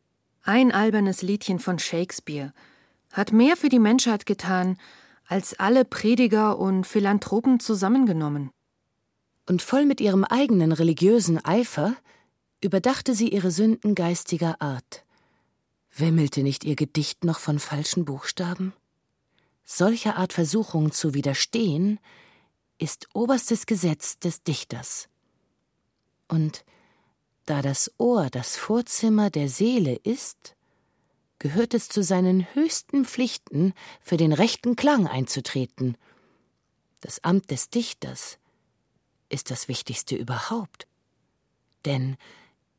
[0.43, 2.53] Ein albernes Liedchen von Shakespeare
[3.11, 4.77] hat mehr für die Menschheit getan,
[5.27, 8.51] als alle Prediger und Philanthropen zusammengenommen.
[9.45, 11.95] Und voll mit ihrem eigenen religiösen Eifer
[12.61, 15.03] überdachte sie ihre Sünden geistiger Art.
[15.95, 18.73] Wimmelte nicht ihr Gedicht noch von falschen Buchstaben?
[19.65, 21.99] Solcher Art Versuchung zu widerstehen,
[22.79, 25.07] ist oberstes Gesetz des Dichters.
[26.27, 26.65] Und
[27.45, 30.55] da das Ohr das Vorzimmer der Seele ist,
[31.39, 35.97] gehört es zu seinen höchsten Pflichten, für den rechten Klang einzutreten.
[37.01, 38.39] Das Amt des Dichters
[39.33, 40.87] ist das Wichtigste überhaupt.
[41.85, 42.15] Denn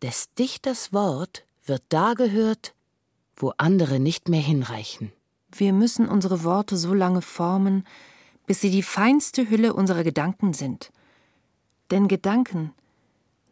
[0.00, 2.74] des Dichters Wort wird da gehört,
[3.36, 5.12] wo andere nicht mehr hinreichen.
[5.50, 7.86] Wir müssen unsere Worte so lange formen,
[8.46, 10.92] bis sie die feinste Hülle unserer Gedanken sind.
[11.90, 12.72] Denn Gedanken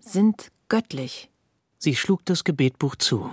[0.00, 1.30] sind göttlich.
[1.78, 3.32] Sie schlug das Gebetbuch zu,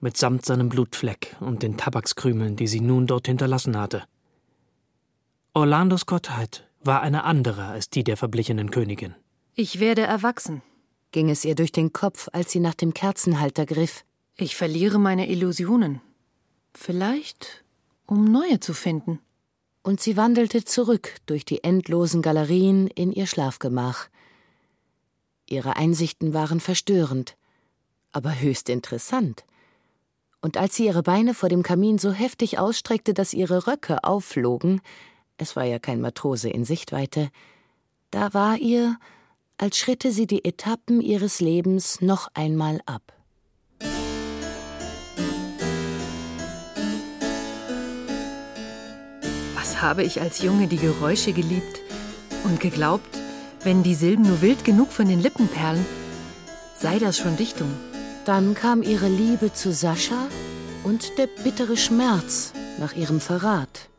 [0.00, 4.04] mitsamt seinem Blutfleck und den Tabakskrümeln, die sie nun dort hinterlassen hatte.
[5.52, 9.14] Orlandos Gottheit war eine andere als die der verblichenen Königin.
[9.54, 10.62] Ich werde erwachsen,
[11.12, 14.04] ging es ihr durch den Kopf, als sie nach dem Kerzenhalter griff.
[14.36, 16.00] Ich verliere meine Illusionen.
[16.74, 17.64] Vielleicht,
[18.06, 19.20] um neue zu finden.
[19.82, 24.08] Und sie wandelte zurück durch die endlosen Galerien in ihr Schlafgemach.
[25.48, 27.36] Ihre Einsichten waren verstörend,
[28.12, 29.44] aber höchst interessant.
[30.42, 34.80] Und als sie ihre Beine vor dem Kamin so heftig ausstreckte, dass ihre Röcke aufflogen,
[35.40, 37.30] es war ja kein Matrose in Sichtweite,
[38.10, 38.98] da war ihr,
[39.58, 43.12] als schritte sie die Etappen ihres Lebens noch einmal ab.
[49.54, 51.80] Was habe ich als Junge die Geräusche geliebt
[52.44, 53.18] und geglaubt,
[53.62, 55.84] wenn die Silben nur wild genug von den Lippen perlen,
[56.78, 57.70] sei das schon Dichtung.
[58.24, 60.28] Dann kam ihre Liebe zu Sascha
[60.84, 63.90] und der bittere Schmerz nach ihrem Verrat.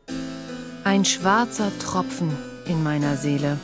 [0.84, 3.56] Ein schwarzer Tropfen in meiner Seele.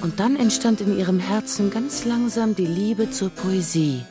[0.00, 4.02] Und dann entstand in ihrem Herzen ganz langsam die Liebe zur Poesie,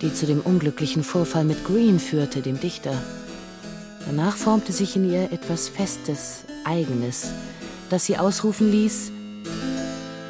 [0.00, 2.94] die zu dem unglücklichen Vorfall mit Green führte, dem Dichter.
[4.06, 7.30] Danach formte sich in ihr etwas Festes, Eigenes,
[7.90, 9.12] das sie ausrufen ließ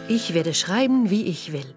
[0.08, 1.76] Ich werde schreiben, wie ich will.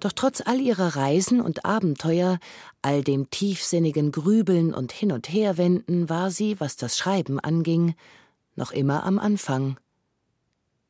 [0.00, 2.38] Doch trotz all ihrer Reisen und Abenteuer,
[2.80, 7.94] all dem tiefsinnigen Grübeln und Hin- und Herwenden war sie, was das Schreiben anging,
[8.58, 9.78] noch immer am Anfang.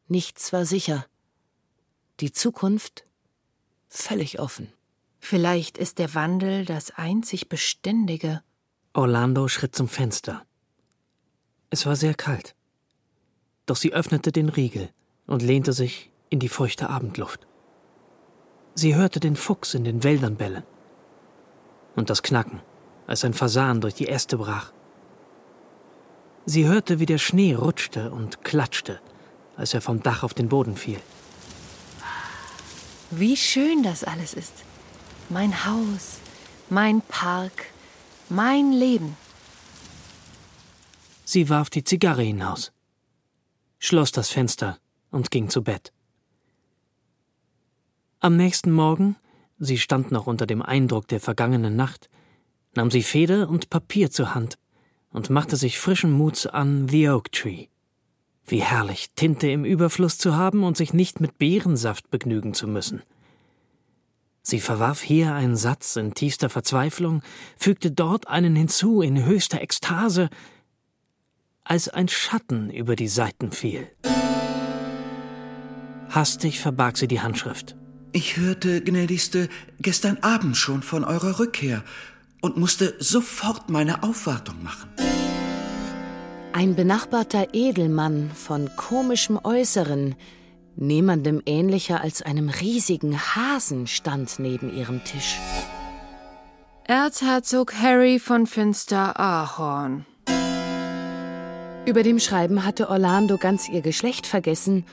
[0.09, 1.07] Nichts war sicher.
[2.19, 3.05] Die Zukunft
[3.89, 4.73] völlig offen.
[5.21, 8.43] Vielleicht ist der Wandel das einzig Beständige.
[8.95, 10.45] Orlando schritt zum Fenster.
[11.71, 12.57] Es war sehr kalt.
[13.67, 14.89] Doch sie öffnete den Riegel
[15.27, 17.47] und lehnte sich in die feuchte Abendluft.
[18.75, 20.65] Sie hörte den Fuchs in den Wäldern bellen
[21.97, 22.61] und das Knacken,
[23.07, 24.73] als ein Fasan durch die Äste brach.
[26.51, 29.03] Sie hörte, wie der Schnee rutschte und klatschte,
[29.57, 30.99] als er vom Dach auf den Boden fiel.
[33.11, 34.55] Wie schön das alles ist.
[35.29, 36.17] Mein Haus,
[36.71, 37.67] mein Park,
[38.31, 39.15] mein Leben.
[41.27, 42.73] Sie warf die Zigarre hinaus,
[43.79, 44.79] schloss das Fenster
[45.11, 45.93] und ging zu Bett.
[48.21, 49.17] Am nächsten Morgen,
[49.59, 52.09] sie stand noch unter dem Eindruck der vergangenen Nacht,
[52.75, 54.57] nahm sie Feder und Papier zur Hand
[55.11, 57.67] und machte sich frischen Muts an The Oak Tree.
[58.47, 63.03] Wie herrlich, Tinte im Überfluss zu haben und sich nicht mit Beerensaft begnügen zu müssen.
[64.43, 67.23] Sie verwarf hier einen Satz in tiefster Verzweiflung,
[67.59, 70.31] fügte dort einen hinzu in höchster Ekstase,
[71.65, 73.87] als ein Schatten über die Seiten fiel.
[76.09, 77.77] Hastig verbarg sie die Handschrift.
[78.13, 81.85] Ich hörte, gnädigste, gestern Abend schon von eurer Rückkehr
[82.41, 84.91] und musste sofort meine Aufwartung machen.
[86.53, 90.17] Ein benachbarter Edelmann von komischem Äußeren,
[90.77, 95.39] niemandem ähnlicher als einem riesigen Hasen, stand neben ihrem Tisch.
[96.85, 100.07] Erzherzog Harry von Finster Ahorn.
[101.85, 104.85] Über dem Schreiben hatte Orlando ganz ihr Geschlecht vergessen,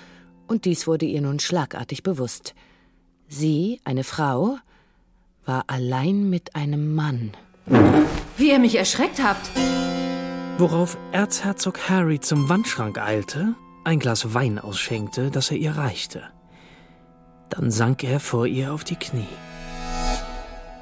[0.48, 2.54] und dies wurde ihr nun schlagartig bewusst.
[3.28, 4.58] Sie, eine Frau,
[5.46, 7.32] war allein mit einem Mann.
[8.38, 9.50] Wie ihr mich erschreckt habt.
[10.58, 16.24] Worauf Erzherzog Harry zum Wandschrank eilte, ein Glas Wein ausschenkte, das er ihr reichte.
[17.50, 19.28] Dann sank er vor ihr auf die Knie.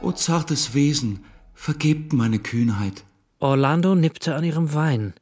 [0.02, 1.23] O zartes Wesen,
[1.54, 3.04] vergebt meine Kühnheit.
[3.39, 5.13] Orlando nippte an ihrem Wein.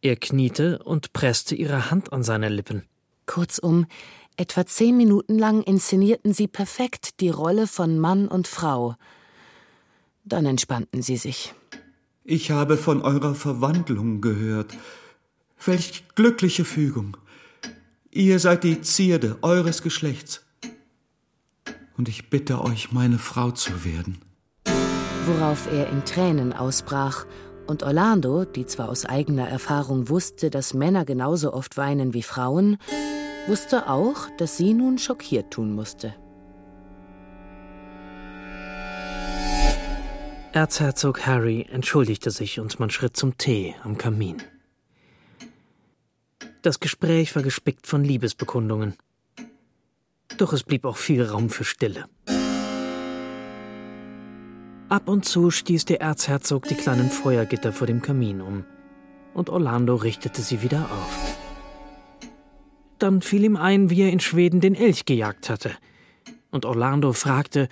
[0.00, 2.84] Er kniete und presste ihre Hand an seine Lippen.
[3.26, 3.86] Kurzum,
[4.36, 8.96] etwa zehn Minuten lang inszenierten sie perfekt die Rolle von Mann und Frau.
[10.24, 11.54] Dann entspannten sie sich.
[12.24, 14.76] Ich habe von eurer Verwandlung gehört.
[15.64, 17.16] Welch glückliche Fügung.
[18.10, 20.44] Ihr seid die Zierde eures Geschlechts.
[21.96, 24.18] Und ich bitte euch, meine Frau zu werden.
[25.26, 27.26] Worauf er in Tränen ausbrach,
[27.66, 32.78] und Orlando, die zwar aus eigener Erfahrung wusste, dass Männer genauso oft weinen wie Frauen,
[33.48, 36.14] wusste auch, dass sie nun schockiert tun musste.
[40.52, 44.42] Erzherzog Harry entschuldigte sich und man schritt zum Tee am Kamin.
[46.62, 48.94] Das Gespräch war gespickt von Liebesbekundungen.
[50.38, 52.06] Doch es blieb auch viel Raum für Stille.
[54.88, 58.64] Ab und zu stieß der Erzherzog die kleinen Feuergitter vor dem Kamin um,
[59.34, 61.45] und Orlando richtete sie wieder auf.
[62.98, 65.72] Dann fiel ihm ein, wie er in Schweden den Elch gejagt hatte,
[66.50, 67.68] und Orlando fragte,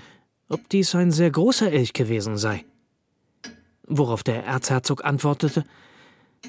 [0.48, 2.64] ob dies ein sehr großer Elch gewesen sei.
[3.86, 5.64] Worauf der Erzherzog antwortete,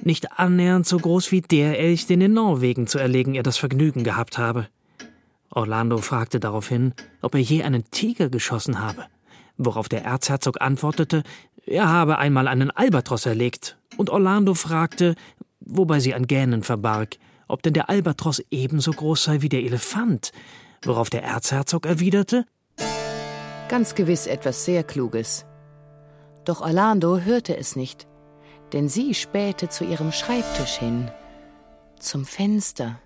[0.04, 4.04] nicht annähernd so groß wie der Elch, den in Norwegen zu erlegen er das Vergnügen
[4.04, 4.68] gehabt habe.
[5.50, 9.06] Orlando fragte daraufhin, ob er je einen Tiger geschossen habe,
[9.58, 11.24] worauf der Erzherzog antwortete,
[11.66, 15.16] er habe einmal einen Albatros erlegt, und Orlando fragte,
[15.62, 20.32] wobei sie ein Gähnen verbarg, ob denn der Albatros ebenso groß sei wie der Elefant,
[20.84, 22.46] worauf der Erzherzog erwiderte,
[23.68, 25.44] Ganz gewiss etwas sehr Kluges.
[26.46, 28.06] Doch Orlando hörte es nicht
[28.74, 31.10] denn sie spähte zu ihrem Schreibtisch hin,
[32.00, 33.00] zum Fenster,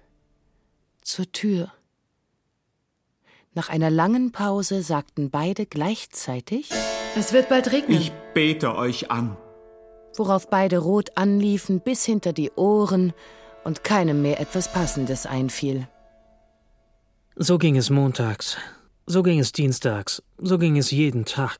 [1.01, 1.71] zur Tür.
[3.53, 6.69] Nach einer langen Pause sagten beide gleichzeitig
[7.15, 7.99] Es wird bald regnen.
[7.99, 9.37] Ich bete euch an.
[10.15, 13.13] Worauf beide rot anliefen bis hinter die Ohren
[13.63, 15.87] und keinem mehr etwas Passendes einfiel.
[17.35, 18.57] So ging es montags,
[19.05, 21.57] so ging es dienstags, so ging es jeden Tag.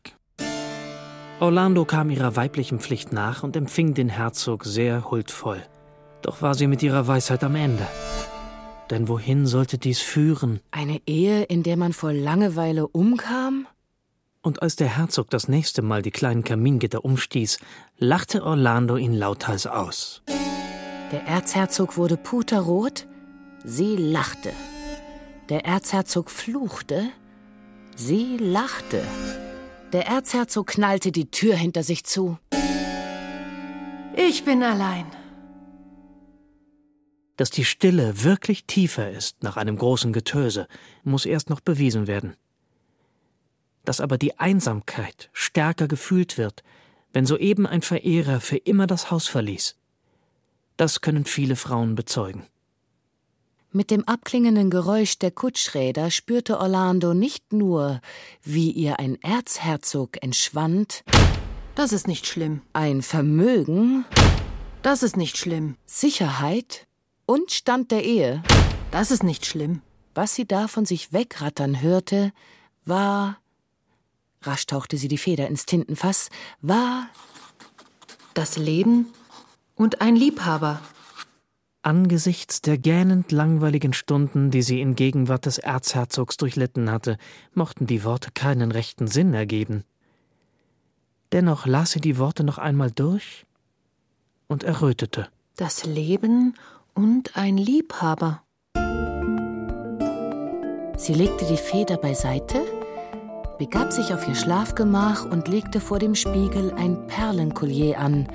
[1.40, 5.62] Orlando kam ihrer weiblichen Pflicht nach und empfing den Herzog sehr huldvoll.
[6.22, 7.88] Doch war sie mit ihrer Weisheit am Ende.
[8.90, 10.60] Denn wohin sollte dies führen?
[10.72, 13.68] Eine Ehe, in der man vor Langeweile umkam?
[14.42, 17.60] Und als der Herzog das nächste Mal die kleinen Kamingitter umstieß,
[17.98, 20.24] lachte Orlando ihn lauthals aus.
[21.12, 23.08] Der Erzherzog wurde puterrot,
[23.64, 24.52] sie lachte.
[25.50, 27.10] Der Erzherzog fluchte,
[27.96, 29.04] sie lachte.
[29.92, 32.38] Der Erzherzog knallte die Tür hinter sich zu.
[34.16, 35.06] Ich bin allein.
[37.38, 40.68] Dass die Stille wirklich tiefer ist nach einem großen Getöse,
[41.04, 42.36] muss erst noch bewiesen werden.
[43.86, 46.64] dass aber die Einsamkeit stärker gefühlt wird,
[47.12, 49.79] wenn soeben ein Verehrer für immer das Haus verließ.
[50.80, 52.48] Das können viele Frauen bezeugen.
[53.74, 58.00] Mit dem abklingenden Geräusch der Kutschräder spürte Orlando nicht nur,
[58.44, 61.04] wie ihr ein Erzherzog entschwand.
[61.76, 62.62] Das ist nicht schlimm.
[62.72, 64.06] Ein Vermögen.
[64.82, 65.76] Das ist nicht schlimm.
[65.86, 66.88] Sicherheit
[67.26, 68.42] und Stand der Ehe.
[68.92, 69.82] Das ist nicht schlimm.
[70.16, 72.32] Was sie da von sich wegrattern hörte,
[72.86, 73.38] war.
[74.44, 76.30] Rasch tauchte sie die Feder ins Tintenfass,
[76.62, 77.10] war.
[78.34, 79.08] Das Leben
[79.80, 80.82] und ein Liebhaber.
[81.82, 87.18] Angesichts der gähnend langweiligen Stunden, die sie in Gegenwart des Erzherzogs durchlitten hatte,
[87.54, 89.86] mochten die Worte keinen rechten Sinn ergeben.
[91.32, 93.46] Dennoch las sie die Worte noch einmal durch
[94.48, 95.30] und errötete.
[95.56, 96.56] Das Leben
[96.94, 98.44] und ein Liebhaber.
[100.98, 102.62] Sie legte die Feder beiseite,
[103.58, 108.28] begab sich auf ihr Schlafgemach und legte vor dem Spiegel ein Perlenkollier an,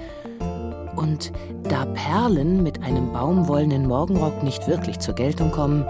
[1.05, 1.33] und
[1.65, 5.85] da Perlen mit einem baumwollenen Morgenrock nicht wirklich zur Geltung kommen,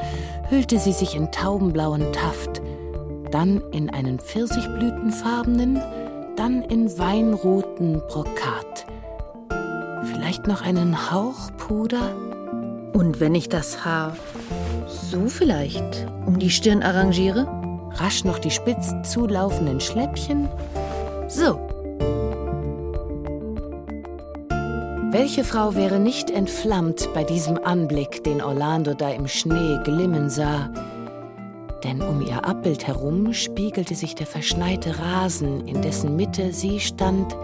[0.48, 2.60] hüllte sie sich in taubenblauen Taft,
[3.30, 5.80] dann in einen pfirsichblütenfarbenen,
[6.34, 8.86] dann in weinroten Brokat.
[10.12, 12.16] Vielleicht noch einen Hauch Puder?
[12.92, 14.16] Und wenn ich das Haar
[14.88, 17.46] so vielleicht um die Stirn arrangiere?
[17.92, 20.48] Rasch noch die spitz zulaufenden Schläppchen?
[21.28, 21.60] So,
[25.14, 30.68] Welche Frau wäre nicht entflammt bei diesem Anblick, den Orlando da im Schnee glimmen sah?
[31.84, 37.36] Denn um ihr Abbild herum spiegelte sich der verschneite Rasen, in dessen Mitte sie stand,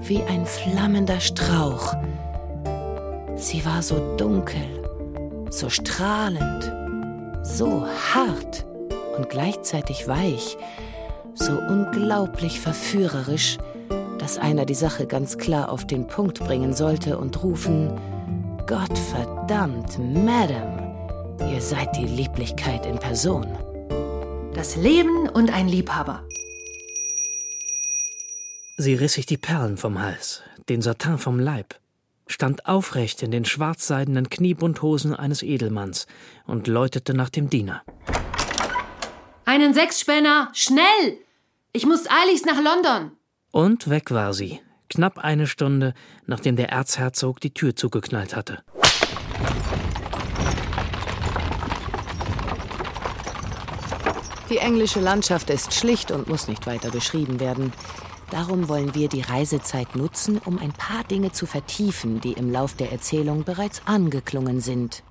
[0.00, 1.92] wie ein flammender Strauch.
[3.36, 4.64] Sie war so dunkel,
[5.50, 6.72] so strahlend,
[7.42, 8.64] so hart
[9.18, 10.56] und gleichzeitig weich,
[11.34, 13.58] so unglaublich verführerisch,
[14.18, 17.90] dass einer die Sache ganz klar auf den Punkt bringen sollte und rufen,
[18.66, 23.46] Gott verdammt, Madame, ihr seid die Lieblichkeit in Person.
[24.54, 26.26] Das Leben und ein Liebhaber.
[28.76, 31.74] Sie riss sich die Perlen vom Hals, den Satin vom Leib,
[32.26, 36.06] stand aufrecht in den schwarzseidenen Kniebundhosen eines Edelmanns
[36.46, 37.82] und läutete nach dem Diener.
[39.44, 41.18] Einen Sechsspänner, schnell!
[41.72, 43.12] Ich muss eiligst nach London.
[43.54, 45.94] Und weg war sie, knapp eine Stunde,
[46.26, 48.64] nachdem der Erzherzog die Tür zugeknallt hatte.
[54.50, 57.72] Die englische Landschaft ist schlicht und muss nicht weiter beschrieben werden.
[58.32, 62.74] Darum wollen wir die Reisezeit nutzen, um ein paar Dinge zu vertiefen, die im Lauf
[62.74, 65.04] der Erzählung bereits angeklungen sind.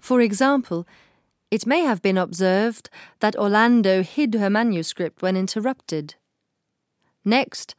[0.00, 0.86] For example,
[1.50, 2.88] it may have been observed
[3.20, 6.16] that Orlando hid her manuscript when interrupted.
[7.24, 7.74] Next,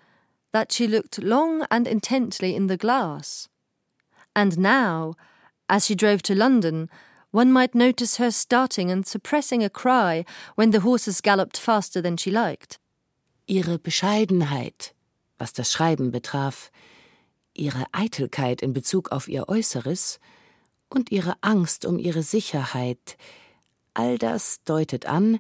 [0.52, 3.50] that she looked long and intently in the glass.
[4.36, 5.16] And now,
[5.68, 6.90] as she drove to London,
[7.32, 10.24] one might notice her starting and suppressing a cry
[10.56, 12.78] when the horses galloped faster than she liked.
[13.48, 14.94] Ihre Bescheidenheit,
[15.40, 16.72] was das Schreiben betraf,
[17.56, 20.20] ihre Eitelkeit in Bezug auf ihr Äußeres
[20.90, 23.18] und ihre Angst um ihre Sicherheit,
[23.96, 25.40] all das deutet an,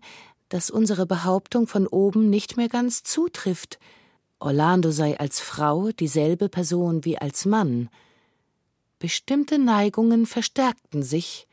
[0.53, 3.79] dass unsere Behauptung von oben nicht mehr ganz zutrifft.
[4.37, 7.89] Orlando sei als Frau dieselbe Person wie als Mann.
[8.99, 11.47] Bestimmte Neigungen verstärkten sich,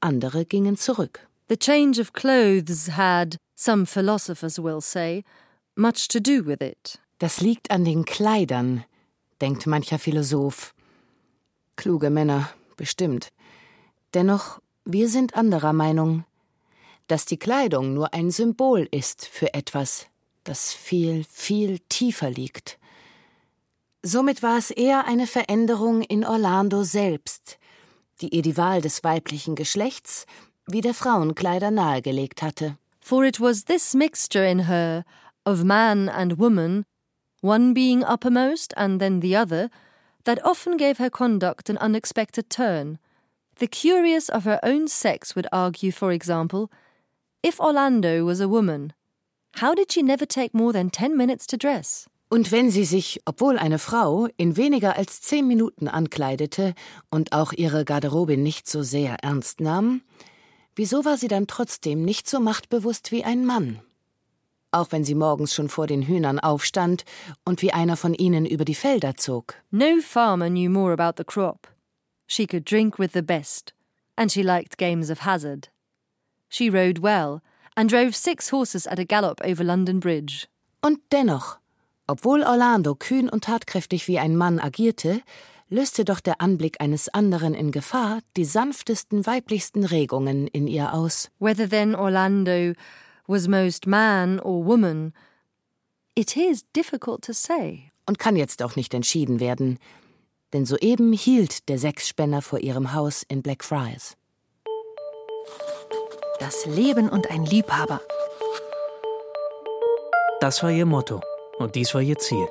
[0.00, 1.26] andere gingen zurück.
[1.48, 5.24] The change of clothes had, some philosophers will say,
[5.74, 6.98] much to do with it.
[7.20, 8.84] Das liegt an den Kleidern,
[9.40, 10.74] denkt mancher Philosoph.
[11.76, 13.30] Kluge Männer, bestimmt.
[14.12, 16.24] Dennoch, wir sind anderer Meinung
[17.08, 20.06] dass die Kleidung nur ein Symbol ist für etwas,
[20.44, 22.78] das viel, viel tiefer liegt.
[24.02, 27.58] Somit war es eher eine Veränderung in Orlando selbst,
[28.20, 30.26] die ihr die Wahl des weiblichen Geschlechts
[30.66, 32.76] wie der Frauenkleider nahegelegt hatte.
[33.00, 35.04] For it was this mixture in her
[35.44, 36.84] of man and woman,
[37.40, 39.70] one being uppermost and then the other,
[40.24, 42.98] that often gave her conduct an unexpected turn.
[43.56, 46.70] The curious of her own sex would argue, for example,
[47.46, 48.92] If Orlando was a woman,
[49.62, 52.08] how did she never take more than ten minutes to dress?
[52.28, 56.74] Und wenn sie sich, obwohl eine Frau, in weniger als zehn Minuten ankleidete
[57.10, 60.02] und auch ihre Garderobe nicht so sehr ernst nahm,
[60.74, 63.80] wieso war sie dann trotzdem nicht so machtbewusst wie ein Mann?
[64.72, 67.04] Auch wenn sie morgens schon vor den Hühnern aufstand
[67.44, 69.54] und wie einer von ihnen über die Felder zog.
[69.70, 71.68] No farmer knew more about the crop.
[72.26, 73.74] She could drink with the best,
[74.16, 75.70] and she liked games of hazard.
[76.48, 77.40] She rode well,
[77.76, 80.46] and drove six horses at a gallop over London Bridge.
[80.80, 81.58] Und dennoch,
[82.06, 85.22] obwohl Orlando kühn und tatkräftig wie ein Mann agierte,
[85.68, 91.30] löste doch der Anblick eines anderen in Gefahr die sanftesten, weiblichsten Regungen in ihr aus.
[91.38, 92.72] Whether then Orlando
[93.28, 95.12] was most man or woman,
[96.16, 97.92] it is difficult to say.
[98.06, 99.78] Und kann jetzt auch nicht entschieden werden,
[100.54, 104.16] denn soeben hielt der Sechsspänner vor ihrem Haus in Blackfriars.
[106.40, 108.00] Das Leben und ein Liebhaber.
[110.40, 111.20] Das war ihr Motto
[111.58, 112.46] und dies war ihr Ziel.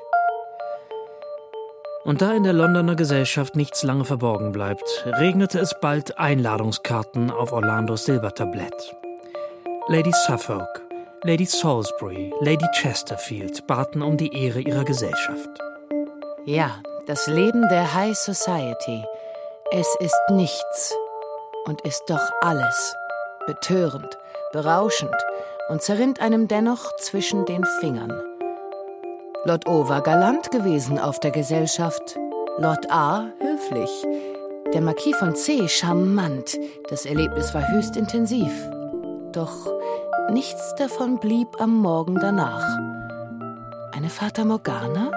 [2.04, 7.52] Und da in der Londoner Gesellschaft nichts lange verborgen bleibt, regnete es bald Einladungskarten auf
[7.52, 8.94] Orlandos Silbertablett.
[9.88, 10.82] Lady Suffolk,
[11.24, 15.48] Lady Salisbury, Lady Chesterfield baten um die Ehre ihrer Gesellschaft.
[16.44, 19.02] Ja, das Leben der High Society.
[19.70, 20.94] Es ist nichts
[21.64, 22.94] und ist doch alles.
[23.48, 24.18] Betörend,
[24.52, 25.14] berauschend
[25.70, 28.12] und zerrinnt einem dennoch zwischen den Fingern.
[29.46, 32.18] Lord O war galant gewesen auf der Gesellschaft,
[32.58, 33.88] Lord A höflich,
[34.74, 36.58] der Marquis von C charmant.
[36.90, 38.52] Das Erlebnis war höchst intensiv.
[39.32, 39.72] Doch
[40.30, 42.66] nichts davon blieb am Morgen danach.
[43.92, 45.10] Eine Fata Morgana?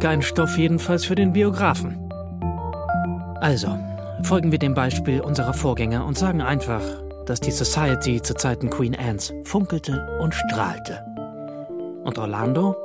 [0.00, 2.10] Kein Stoff jedenfalls für den Biografen.
[3.42, 3.78] Also,
[4.22, 6.82] folgen wir dem Beispiel unserer Vorgänger und sagen einfach,
[7.26, 11.04] dass die Society zu Zeiten Queen Anne's funkelte und strahlte.
[12.04, 12.76] Und Orlando,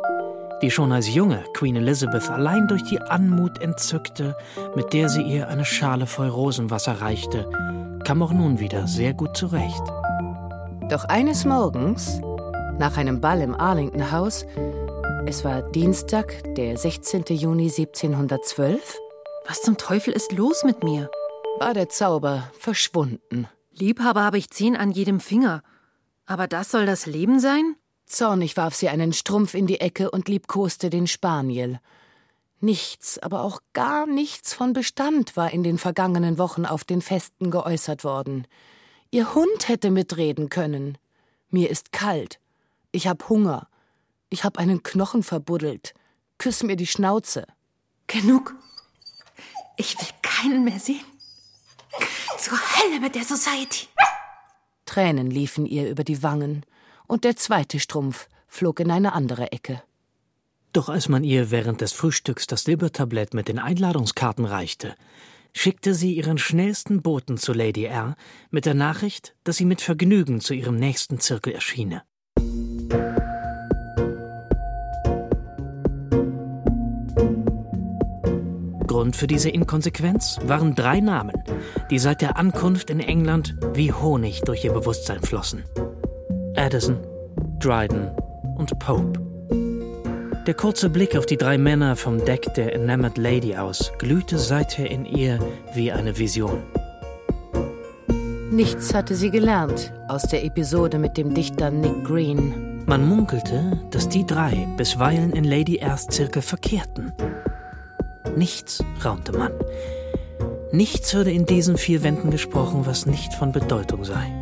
[0.62, 4.36] die schon als junge Queen Elizabeth allein durch die Anmut entzückte,
[4.76, 7.50] mit der sie ihr eine Schale voll Rosenwasser reichte,
[8.06, 9.84] kam auch nun wieder sehr gut zurecht.
[10.90, 12.22] Doch eines Morgens,
[12.80, 14.46] nach einem Ball im Arlington House,
[15.26, 17.26] es war Dienstag, der 16.
[17.30, 18.98] Juni 1712,
[19.48, 21.10] Was zum Teufel ist los mit mir?
[21.60, 23.48] War der Zauber verschwunden.
[23.72, 25.62] Liebhaber habe ich zehn an jedem Finger.
[26.26, 27.76] Aber das soll das Leben sein?
[28.06, 31.80] Zornig warf sie einen Strumpf in die Ecke und liebkoste den Spaniel.
[32.62, 37.52] Nichts, aber auch gar nichts von Bestand war in den vergangenen Wochen auf den Festen
[37.52, 38.48] geäußert worden.
[39.12, 40.98] Ihr Hund hätte mitreden können.
[41.50, 42.40] Mir ist kalt.
[42.92, 43.68] Ich hab Hunger.
[44.30, 45.94] Ich hab einen Knochen verbuddelt.
[46.38, 47.46] Küss mir die Schnauze.
[48.08, 48.56] Genug.
[49.78, 51.06] Ich will keinen mehr sehen.
[52.38, 53.88] Zur Hölle mit der Society.
[54.86, 56.66] Tränen liefen ihr über die Wangen,
[57.08, 59.82] und der zweite Strumpf flog in eine andere Ecke.
[60.74, 64.96] Doch als man ihr während des Frühstücks das Silbertablett mit den Einladungskarten reichte,
[65.54, 68.16] schickte sie ihren schnellsten Boten zu Lady R
[68.52, 72.04] mit der Nachricht, dass sie mit Vergnügen zu ihrem nächsten Zirkel erschiene.
[78.90, 81.44] Grund für diese Inkonsequenz waren drei Namen,
[81.92, 85.64] die seit der Ankunft in England wie Honig durch ihr Bewusstsein flossen.
[86.56, 86.98] Addison,
[87.60, 88.10] Dryden
[88.58, 89.14] und Pope.
[90.48, 94.90] Der kurze Blick auf die drei Männer vom Deck der Enamored Lady aus glühte seither
[94.90, 95.38] in ihr
[95.76, 96.64] wie eine Vision.
[98.52, 102.84] Nichts hatte sie gelernt aus der Episode mit dem Dichter Nick Green.
[102.88, 107.14] Man munkelte, dass die drei bisweilen in Lady Rs Zirkel verkehrten.
[108.36, 109.52] Nichts, raunte man.
[110.72, 114.42] Nichts würde in diesen vier Wänden gesprochen, was nicht von Bedeutung sei.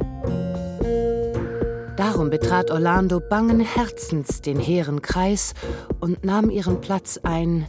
[1.96, 5.54] Darum betrat Orlando bangen Herzens den hehren Kreis
[6.00, 7.68] und nahm ihren Platz ein,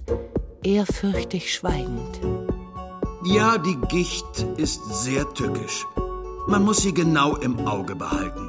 [0.63, 2.21] ehrfürchtig schweigend.
[3.25, 5.87] Ja, die Gicht ist sehr tückisch.
[6.47, 8.49] Man muss sie genau im Auge behalten.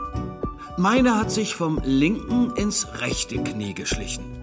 [0.77, 4.38] Meine hat sich vom linken ins rechte Knie geschlichen.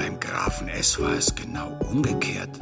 [0.00, 2.58] Beim Grafen S war es genau umgekehrt.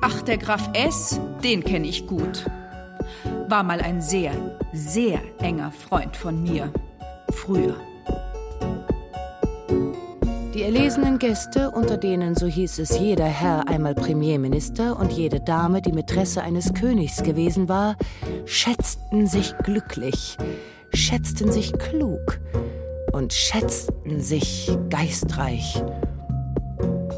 [0.00, 2.46] Ach, der Graf S., den kenne ich gut.
[3.48, 4.32] War mal ein sehr,
[4.72, 6.72] sehr enger Freund von mir.
[7.30, 7.76] Früher.
[10.52, 15.82] Die erlesenen Gäste, unter denen, so hieß es, jeder Herr einmal Premierminister und jede Dame
[15.82, 17.94] die Mätresse eines Königs gewesen war,
[18.46, 20.36] schätzten sich glücklich,
[20.92, 22.40] schätzten sich klug
[23.12, 25.84] und schätzten sich geistreich.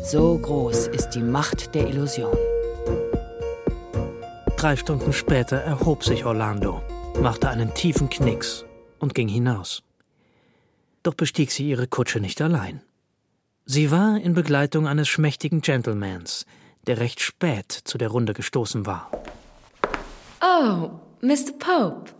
[0.04, 2.36] So groß ist die Macht der Illusion.
[4.56, 6.82] Drei Stunden später erhob sich Orlando,
[7.20, 8.64] machte einen tiefen Knicks
[8.98, 9.84] und ging hinaus.
[11.04, 12.82] Doch bestieg sie ihre Kutsche nicht allein.
[13.64, 16.46] Sie war in Begleitung eines schmächtigen Gentlemans,
[16.88, 19.08] der recht spät zu der Runde gestoßen war.
[20.40, 20.90] Oh,
[21.20, 21.52] Mr.
[21.60, 22.10] Pope.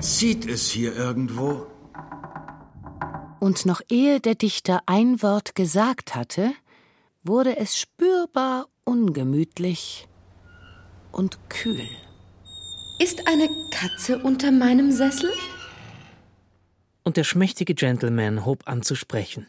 [0.00, 1.66] Zieht es hier irgendwo?
[3.38, 6.52] Und noch ehe der Dichter ein Wort gesagt hatte,
[7.22, 10.08] wurde es spürbar ungemütlich
[11.12, 11.86] und kühl.
[12.98, 15.30] Ist eine Katze unter meinem Sessel?
[17.02, 19.46] Und der schmächtige Gentleman hob an zu sprechen.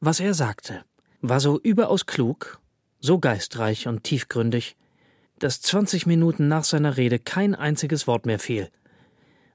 [0.00, 0.84] Was er sagte,
[1.20, 2.60] war so überaus klug,
[3.00, 4.76] so geistreich und tiefgründig,
[5.38, 8.70] dass zwanzig Minuten nach seiner Rede kein einziges Wort mehr fiel,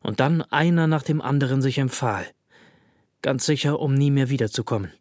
[0.01, 2.25] und dann einer nach dem anderen sich empfahl,
[3.21, 4.91] ganz sicher, um nie mehr wiederzukommen.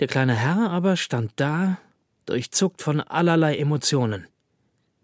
[0.00, 1.78] Der kleine Herr aber stand da,
[2.26, 4.26] durchzuckt von allerlei Emotionen.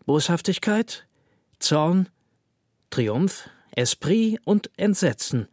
[0.07, 1.07] Boshaftigkeit,
[1.59, 2.09] Zorn,
[2.91, 5.49] Triumph, Esprit und Entsetzen.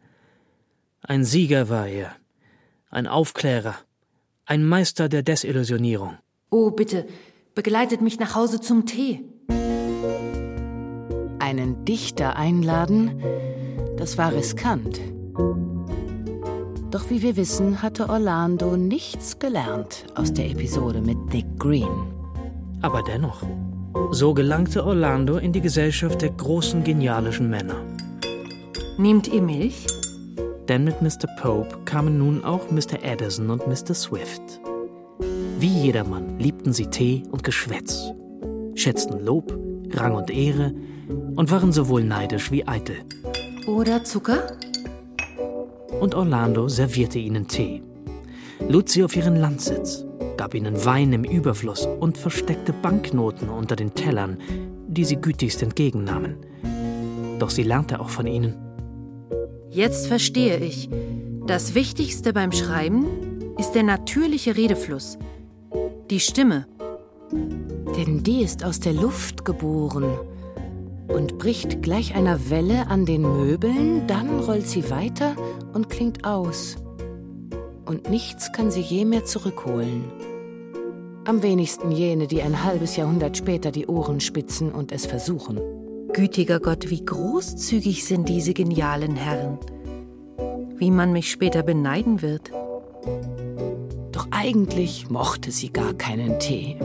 [1.00, 2.14] Ein Sieger war er,
[2.90, 3.74] ein Aufklärer,
[4.44, 6.18] ein Meister der Desillusionierung.
[6.50, 7.06] Oh, bitte,
[7.54, 9.24] begleitet mich nach Hause zum Tee.
[11.40, 13.20] Einen Dichter einladen,
[13.96, 15.00] das war riskant.
[16.92, 21.88] Doch wie wir wissen, hatte Orlando nichts gelernt aus der Episode mit Dick Green.
[22.82, 23.42] Aber dennoch,
[24.10, 27.76] so gelangte Orlando in die Gesellschaft der großen genialischen Männer.
[28.98, 29.86] Nehmt ihr Milch?
[30.68, 31.28] Denn mit Mr.
[31.40, 33.02] Pope kamen nun auch Mr.
[33.02, 33.94] Addison und Mr.
[33.94, 34.60] Swift.
[35.58, 38.12] Wie jedermann liebten sie Tee und Geschwätz,
[38.74, 39.58] schätzten Lob,
[39.94, 40.74] Rang und Ehre
[41.36, 42.96] und waren sowohl neidisch wie eitel.
[43.66, 44.42] Oder Zucker?
[46.02, 47.80] Und Orlando servierte ihnen Tee,
[48.68, 50.04] lud sie auf ihren Landsitz,
[50.36, 54.36] gab ihnen Wein im Überfluss und versteckte Banknoten unter den Tellern,
[54.88, 56.38] die sie gütigst entgegennahmen.
[57.38, 58.56] Doch sie lernte auch von ihnen.
[59.70, 60.90] Jetzt verstehe ich.
[61.46, 63.06] Das Wichtigste beim Schreiben
[63.56, 65.18] ist der natürliche Redefluss.
[66.10, 66.66] Die Stimme.
[67.30, 70.18] Denn die ist aus der Luft geboren
[71.14, 75.36] und bricht gleich einer Welle an den Möbeln, dann rollt sie weiter
[75.72, 76.76] und klingt aus.
[77.84, 80.04] Und nichts kann sie je mehr zurückholen.
[81.24, 85.60] Am wenigsten jene, die ein halbes Jahrhundert später die Ohren spitzen und es versuchen.
[86.12, 89.58] Gütiger Gott, wie großzügig sind diese genialen Herren.
[90.76, 92.50] Wie man mich später beneiden wird.
[94.10, 96.76] Doch eigentlich mochte sie gar keinen Tee.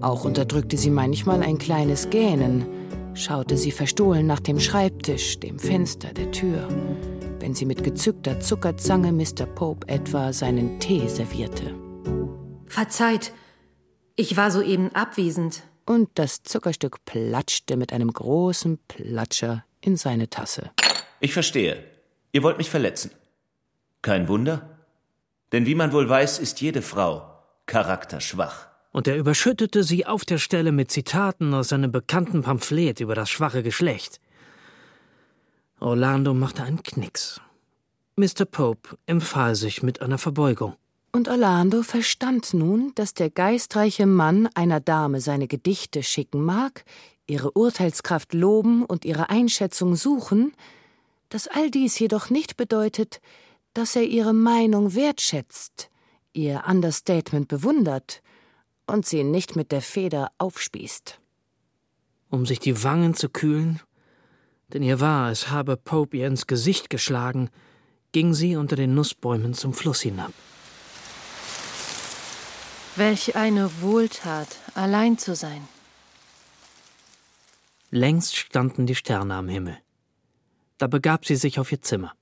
[0.00, 2.66] Auch unterdrückte sie manchmal ein kleines Gähnen,
[3.14, 6.68] schaute sie verstohlen nach dem Schreibtisch, dem Fenster, der Tür,
[7.40, 9.46] wenn sie mit gezückter Zuckerzange Mr.
[9.46, 11.74] Pope etwa seinen Tee servierte.
[12.66, 13.32] Verzeiht,
[14.16, 15.62] ich war soeben abwesend.
[15.86, 20.70] Und das Zuckerstück platschte mit einem großen Platscher in seine Tasse.
[21.20, 21.82] Ich verstehe.
[22.32, 23.10] Ihr wollt mich verletzen.
[24.02, 24.78] Kein Wunder.
[25.52, 27.22] Denn wie man wohl weiß, ist jede Frau
[27.64, 28.67] charakterschwach.
[28.90, 33.30] Und er überschüttete sie auf der Stelle mit Zitaten aus seinem bekannten Pamphlet über das
[33.30, 34.20] schwache Geschlecht.
[35.80, 37.40] Orlando machte einen Knicks.
[38.16, 38.44] Mr.
[38.46, 40.74] Pope empfahl sich mit einer Verbeugung.
[41.12, 46.84] Und Orlando verstand nun, dass der geistreiche Mann einer Dame seine Gedichte schicken mag,
[47.26, 50.52] ihre Urteilskraft loben und ihre Einschätzung suchen,
[51.28, 53.20] dass all dies jedoch nicht bedeutet,
[53.74, 55.90] dass er ihre Meinung wertschätzt,
[56.32, 58.22] ihr Understatement bewundert
[58.88, 61.20] und sie nicht mit der Feder aufspießt.
[62.30, 63.80] Um sich die Wangen zu kühlen,
[64.72, 67.50] denn ihr war, es habe Pope ihr ins Gesicht geschlagen,
[68.12, 70.32] ging sie unter den Nussbäumen zum Fluss hinab.
[72.96, 75.66] Welch eine Wohltat, allein zu sein.
[77.90, 79.78] Längst standen die Sterne am Himmel.
[80.78, 82.12] Da begab sie sich auf ihr Zimmer,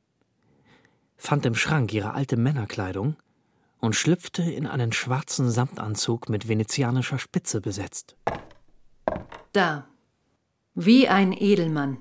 [1.16, 3.16] fand im Schrank ihre alte Männerkleidung
[3.80, 8.16] und schlüpfte in einen schwarzen Samtanzug mit venezianischer Spitze besetzt.
[9.52, 9.86] Da,
[10.74, 11.98] wie ein Edelmann.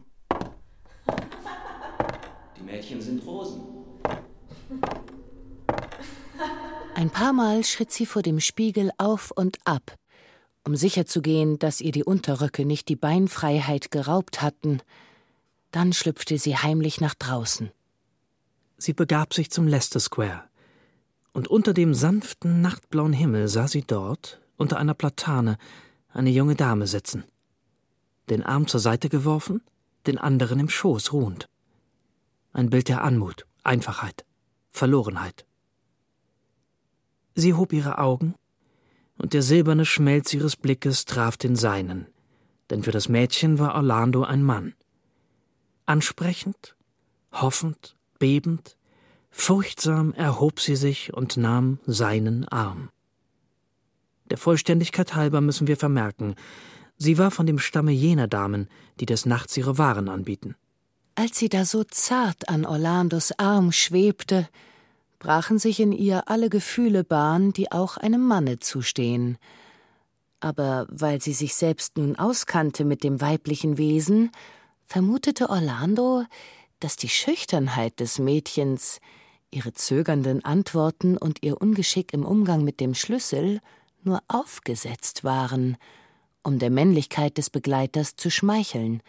[2.57, 3.61] Die Mädchen sind Rosen.
[6.95, 9.97] Ein paar Mal schritt sie vor dem Spiegel auf und ab,
[10.63, 14.81] um sicherzugehen, dass ihr die Unterröcke nicht die Beinfreiheit geraubt hatten.
[15.71, 17.69] Dann schlüpfte sie heimlich nach draußen.
[18.77, 20.43] Sie begab sich zum Leicester Square,
[21.35, 25.57] und unter dem sanften, nachtblauen Himmel sah sie dort, unter einer Platane,
[26.07, 27.25] eine junge Dame sitzen.
[28.29, 29.61] Den Arm zur Seite geworfen,
[30.07, 31.49] den anderen im Schoß ruhend.
[32.53, 34.23] Ein Bild der Anmut, Einfachheit,
[34.71, 35.45] Verlorenheit.
[37.35, 38.35] Sie hob ihre Augen,
[39.17, 42.07] und der silberne Schmelz ihres Blickes traf den seinen,
[42.69, 44.73] denn für das Mädchen war Orlando ein Mann.
[45.85, 46.77] Ansprechend,
[47.33, 48.77] hoffend, bebend,
[49.37, 52.89] furchtsam erhob sie sich und nahm seinen Arm.
[54.31, 56.35] Der Vollständigkeit halber müssen wir vermerken,
[56.97, 58.69] sie war von dem Stamme jener Damen,
[58.99, 60.55] die des Nachts ihre Waren anbieten.
[61.15, 64.47] Als sie da so zart an Orlandos Arm schwebte,
[65.19, 69.37] brachen sich in ihr alle Gefühle Bahn, die auch einem Manne zustehen.
[70.39, 74.31] aber weil sie sich selbst nun auskannte mit dem weiblichen Wesen,
[74.85, 76.23] vermutete Orlando,
[76.79, 78.99] dass die Schüchternheit des Mädchens,
[79.51, 83.61] ihre zögernden Antworten und ihr Ungeschick im Umgang mit dem Schlüssel
[84.03, 85.77] nur aufgesetzt waren,
[86.43, 89.01] um der Männlichkeit des Begleiters zu schmeicheln,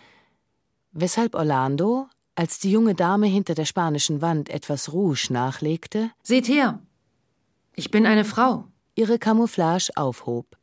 [0.93, 6.80] weshalb Orlando, als die junge Dame hinter der spanischen Wand etwas Rouge nachlegte, Seht her,
[7.74, 8.64] ich bin eine Frau,
[8.95, 10.57] ihre Camouflage aufhob.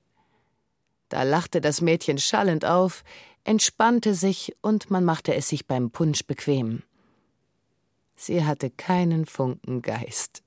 [1.09, 3.03] Da lachte das Mädchen schallend auf,
[3.43, 6.81] entspannte sich und man machte es sich beim Punsch bequem.
[8.25, 10.43] Sie hatte keinen Funken Geist.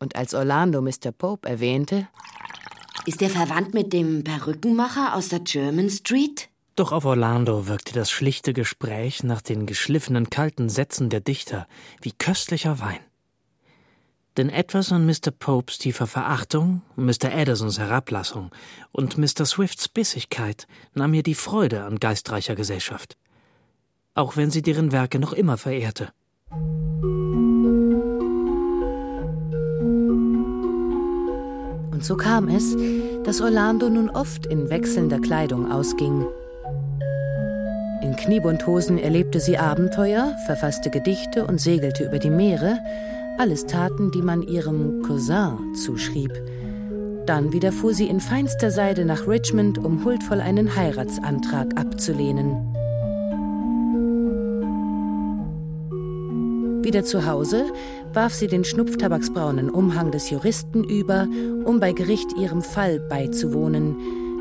[0.00, 1.12] Und als Orlando Mr.
[1.16, 2.08] Pope erwähnte,
[3.06, 6.48] Ist er verwandt mit dem Perückenmacher aus der German Street?
[6.74, 11.68] Doch auf Orlando wirkte das schlichte Gespräch nach den geschliffenen kalten Sätzen der Dichter
[12.02, 12.98] wie köstlicher Wein.
[14.36, 15.30] Denn etwas an Mr.
[15.30, 17.32] Popes tiefer Verachtung, Mr.
[17.32, 18.50] Addisons Herablassung
[18.90, 19.46] und Mr.
[19.46, 23.16] Swifts Bissigkeit nahm ihr die Freude an geistreicher Gesellschaft.
[24.14, 26.12] Auch wenn sie deren Werke noch immer verehrte.
[31.92, 32.76] Und so kam es,
[33.24, 36.26] dass Orlando nun oft in wechselnder Kleidung ausging.
[38.02, 42.78] In Kniebundhosen erlebte sie Abenteuer, verfasste Gedichte und segelte über die Meere,
[43.38, 46.32] alles Taten, die man ihrem Cousin zuschrieb.
[47.26, 52.74] Dann widerfuhr sie in feinster Seide nach Richmond, um huldvoll einen Heiratsantrag abzulehnen.
[56.82, 57.64] Wieder zu Hause
[58.14, 61.28] warf sie den schnupftabaksbraunen Umhang des Juristen über,
[61.64, 63.96] um bei Gericht ihrem Fall beizuwohnen,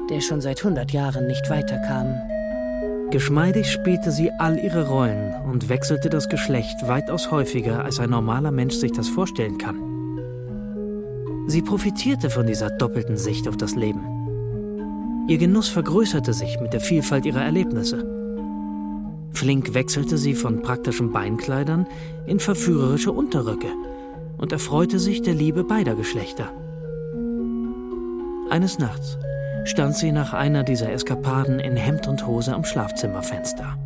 [0.10, 2.16] der schon seit hundert Jahren nicht weiterkam.
[3.12, 8.52] Geschmeidig spielte sie all ihre Rollen und wechselte das Geschlecht weitaus häufiger, als ein normaler
[8.52, 9.78] Mensch sich das vorstellen kann.
[11.48, 14.02] Sie profitierte von dieser doppelten Sicht auf das Leben.
[15.28, 18.19] Ihr Genuss vergrößerte sich mit der Vielfalt ihrer Erlebnisse.
[19.32, 21.88] Flink wechselte sie von praktischen Beinkleidern
[22.28, 23.72] in verführerische Unterröcke
[24.38, 26.52] und erfreute sich der Liebe beider Geschlechter.
[28.50, 29.18] Eines Nachts
[29.66, 33.78] stand sie nach einer dieser Eskapaden in Hemd und Hose am Schlafzimmerfenster.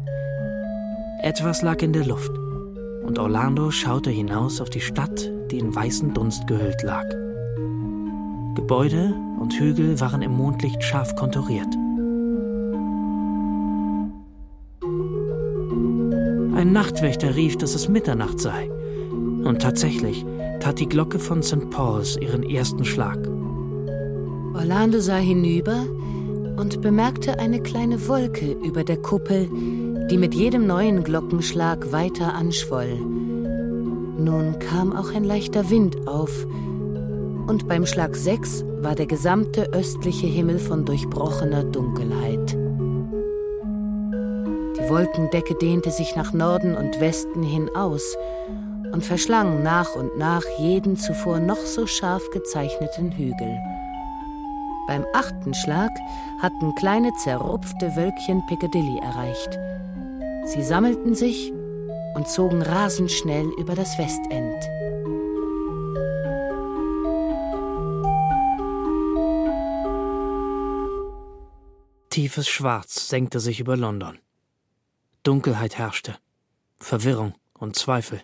[1.22, 2.32] Etwas lag in der Luft,
[3.04, 7.06] und Orlando schaute hinaus auf die Stadt, die in weißen Dunst gehüllt lag.
[8.56, 11.76] Gebäude und Hügel waren im Mondlicht scharf konturiert.
[16.56, 18.70] Ein Nachtwächter rief, dass es Mitternacht sei.
[19.12, 20.26] Und tatsächlich
[20.60, 21.70] tat die Glocke von St.
[21.70, 23.20] Paul's ihren ersten Schlag.
[24.54, 25.86] Orlando sah hinüber
[26.58, 29.50] und bemerkte eine kleine Wolke über der Kuppel,
[30.10, 33.00] die mit jedem neuen Glockenschlag weiter anschwoll.
[34.18, 36.46] Nun kam auch ein leichter Wind auf,
[37.48, 42.33] und beim Schlag sechs war der gesamte östliche Himmel von durchbrochener Dunkelheit.
[44.84, 48.18] Die Wolkendecke dehnte sich nach Norden und Westen hin aus
[48.92, 53.58] und verschlang nach und nach jeden zuvor noch so scharf gezeichneten Hügel.
[54.88, 55.92] Beim achten Schlag
[56.42, 59.58] hatten kleine zerrupfte Wölkchen Piccadilly erreicht.
[60.48, 61.54] Sie sammelten sich
[62.16, 64.70] und zogen rasend schnell über das Westend.
[72.10, 74.23] Tiefes Schwarz senkte sich über London.
[75.24, 76.18] Dunkelheit herrschte,
[76.80, 78.22] Verwirrung und Zweifel.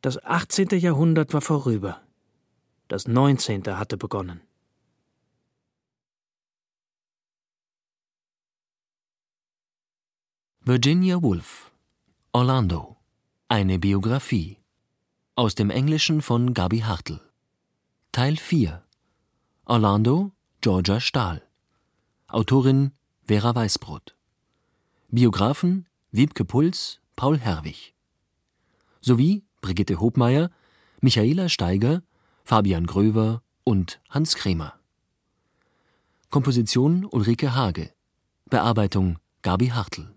[0.00, 0.68] Das 18.
[0.78, 2.00] Jahrhundert war vorüber.
[2.86, 3.64] Das 19.
[3.76, 4.40] hatte begonnen.
[10.60, 11.72] Virginia Woolf
[12.32, 12.96] Orlando
[13.48, 14.56] Eine Biografie
[15.34, 17.20] Aus dem Englischen von Gabi Hartl
[18.12, 18.82] Teil 4
[19.66, 20.32] Orlando
[20.62, 21.42] Georgia Stahl
[22.28, 22.92] Autorin
[23.26, 24.16] Vera Weißbrot
[25.14, 27.94] Biografen Wiebke Puls Paul Herwig
[29.00, 30.50] sowie Brigitte Hobmeier,
[31.02, 32.02] Michaela Steiger,
[32.42, 34.74] Fabian Gröver und Hans Kremer.
[36.30, 37.92] Komposition Ulrike Hage
[38.50, 40.12] Bearbeitung Gabi Hartl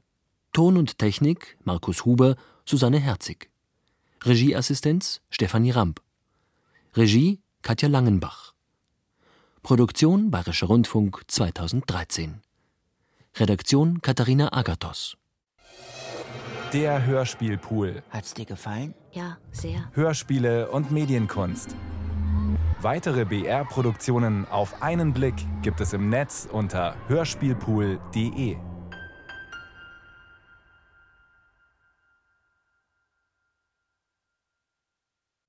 [0.52, 2.36] Ton und Technik Markus Huber,
[2.66, 3.52] Susanne Herzig.
[4.24, 6.02] Regieassistenz Stefanie Ramp.
[6.96, 8.56] Regie Katja Langenbach.
[9.62, 12.42] Produktion Bayerischer Rundfunk 2013.
[13.40, 15.16] Redaktion Katharina Agathos.
[16.74, 18.02] Der Hörspielpool.
[18.10, 18.96] Hat's dir gefallen?
[19.12, 19.92] Ja, sehr.
[19.94, 21.76] Hörspiele und Medienkunst.
[22.82, 28.58] Weitere BR-Produktionen auf einen Blick gibt es im Netz unter hörspielpool.de.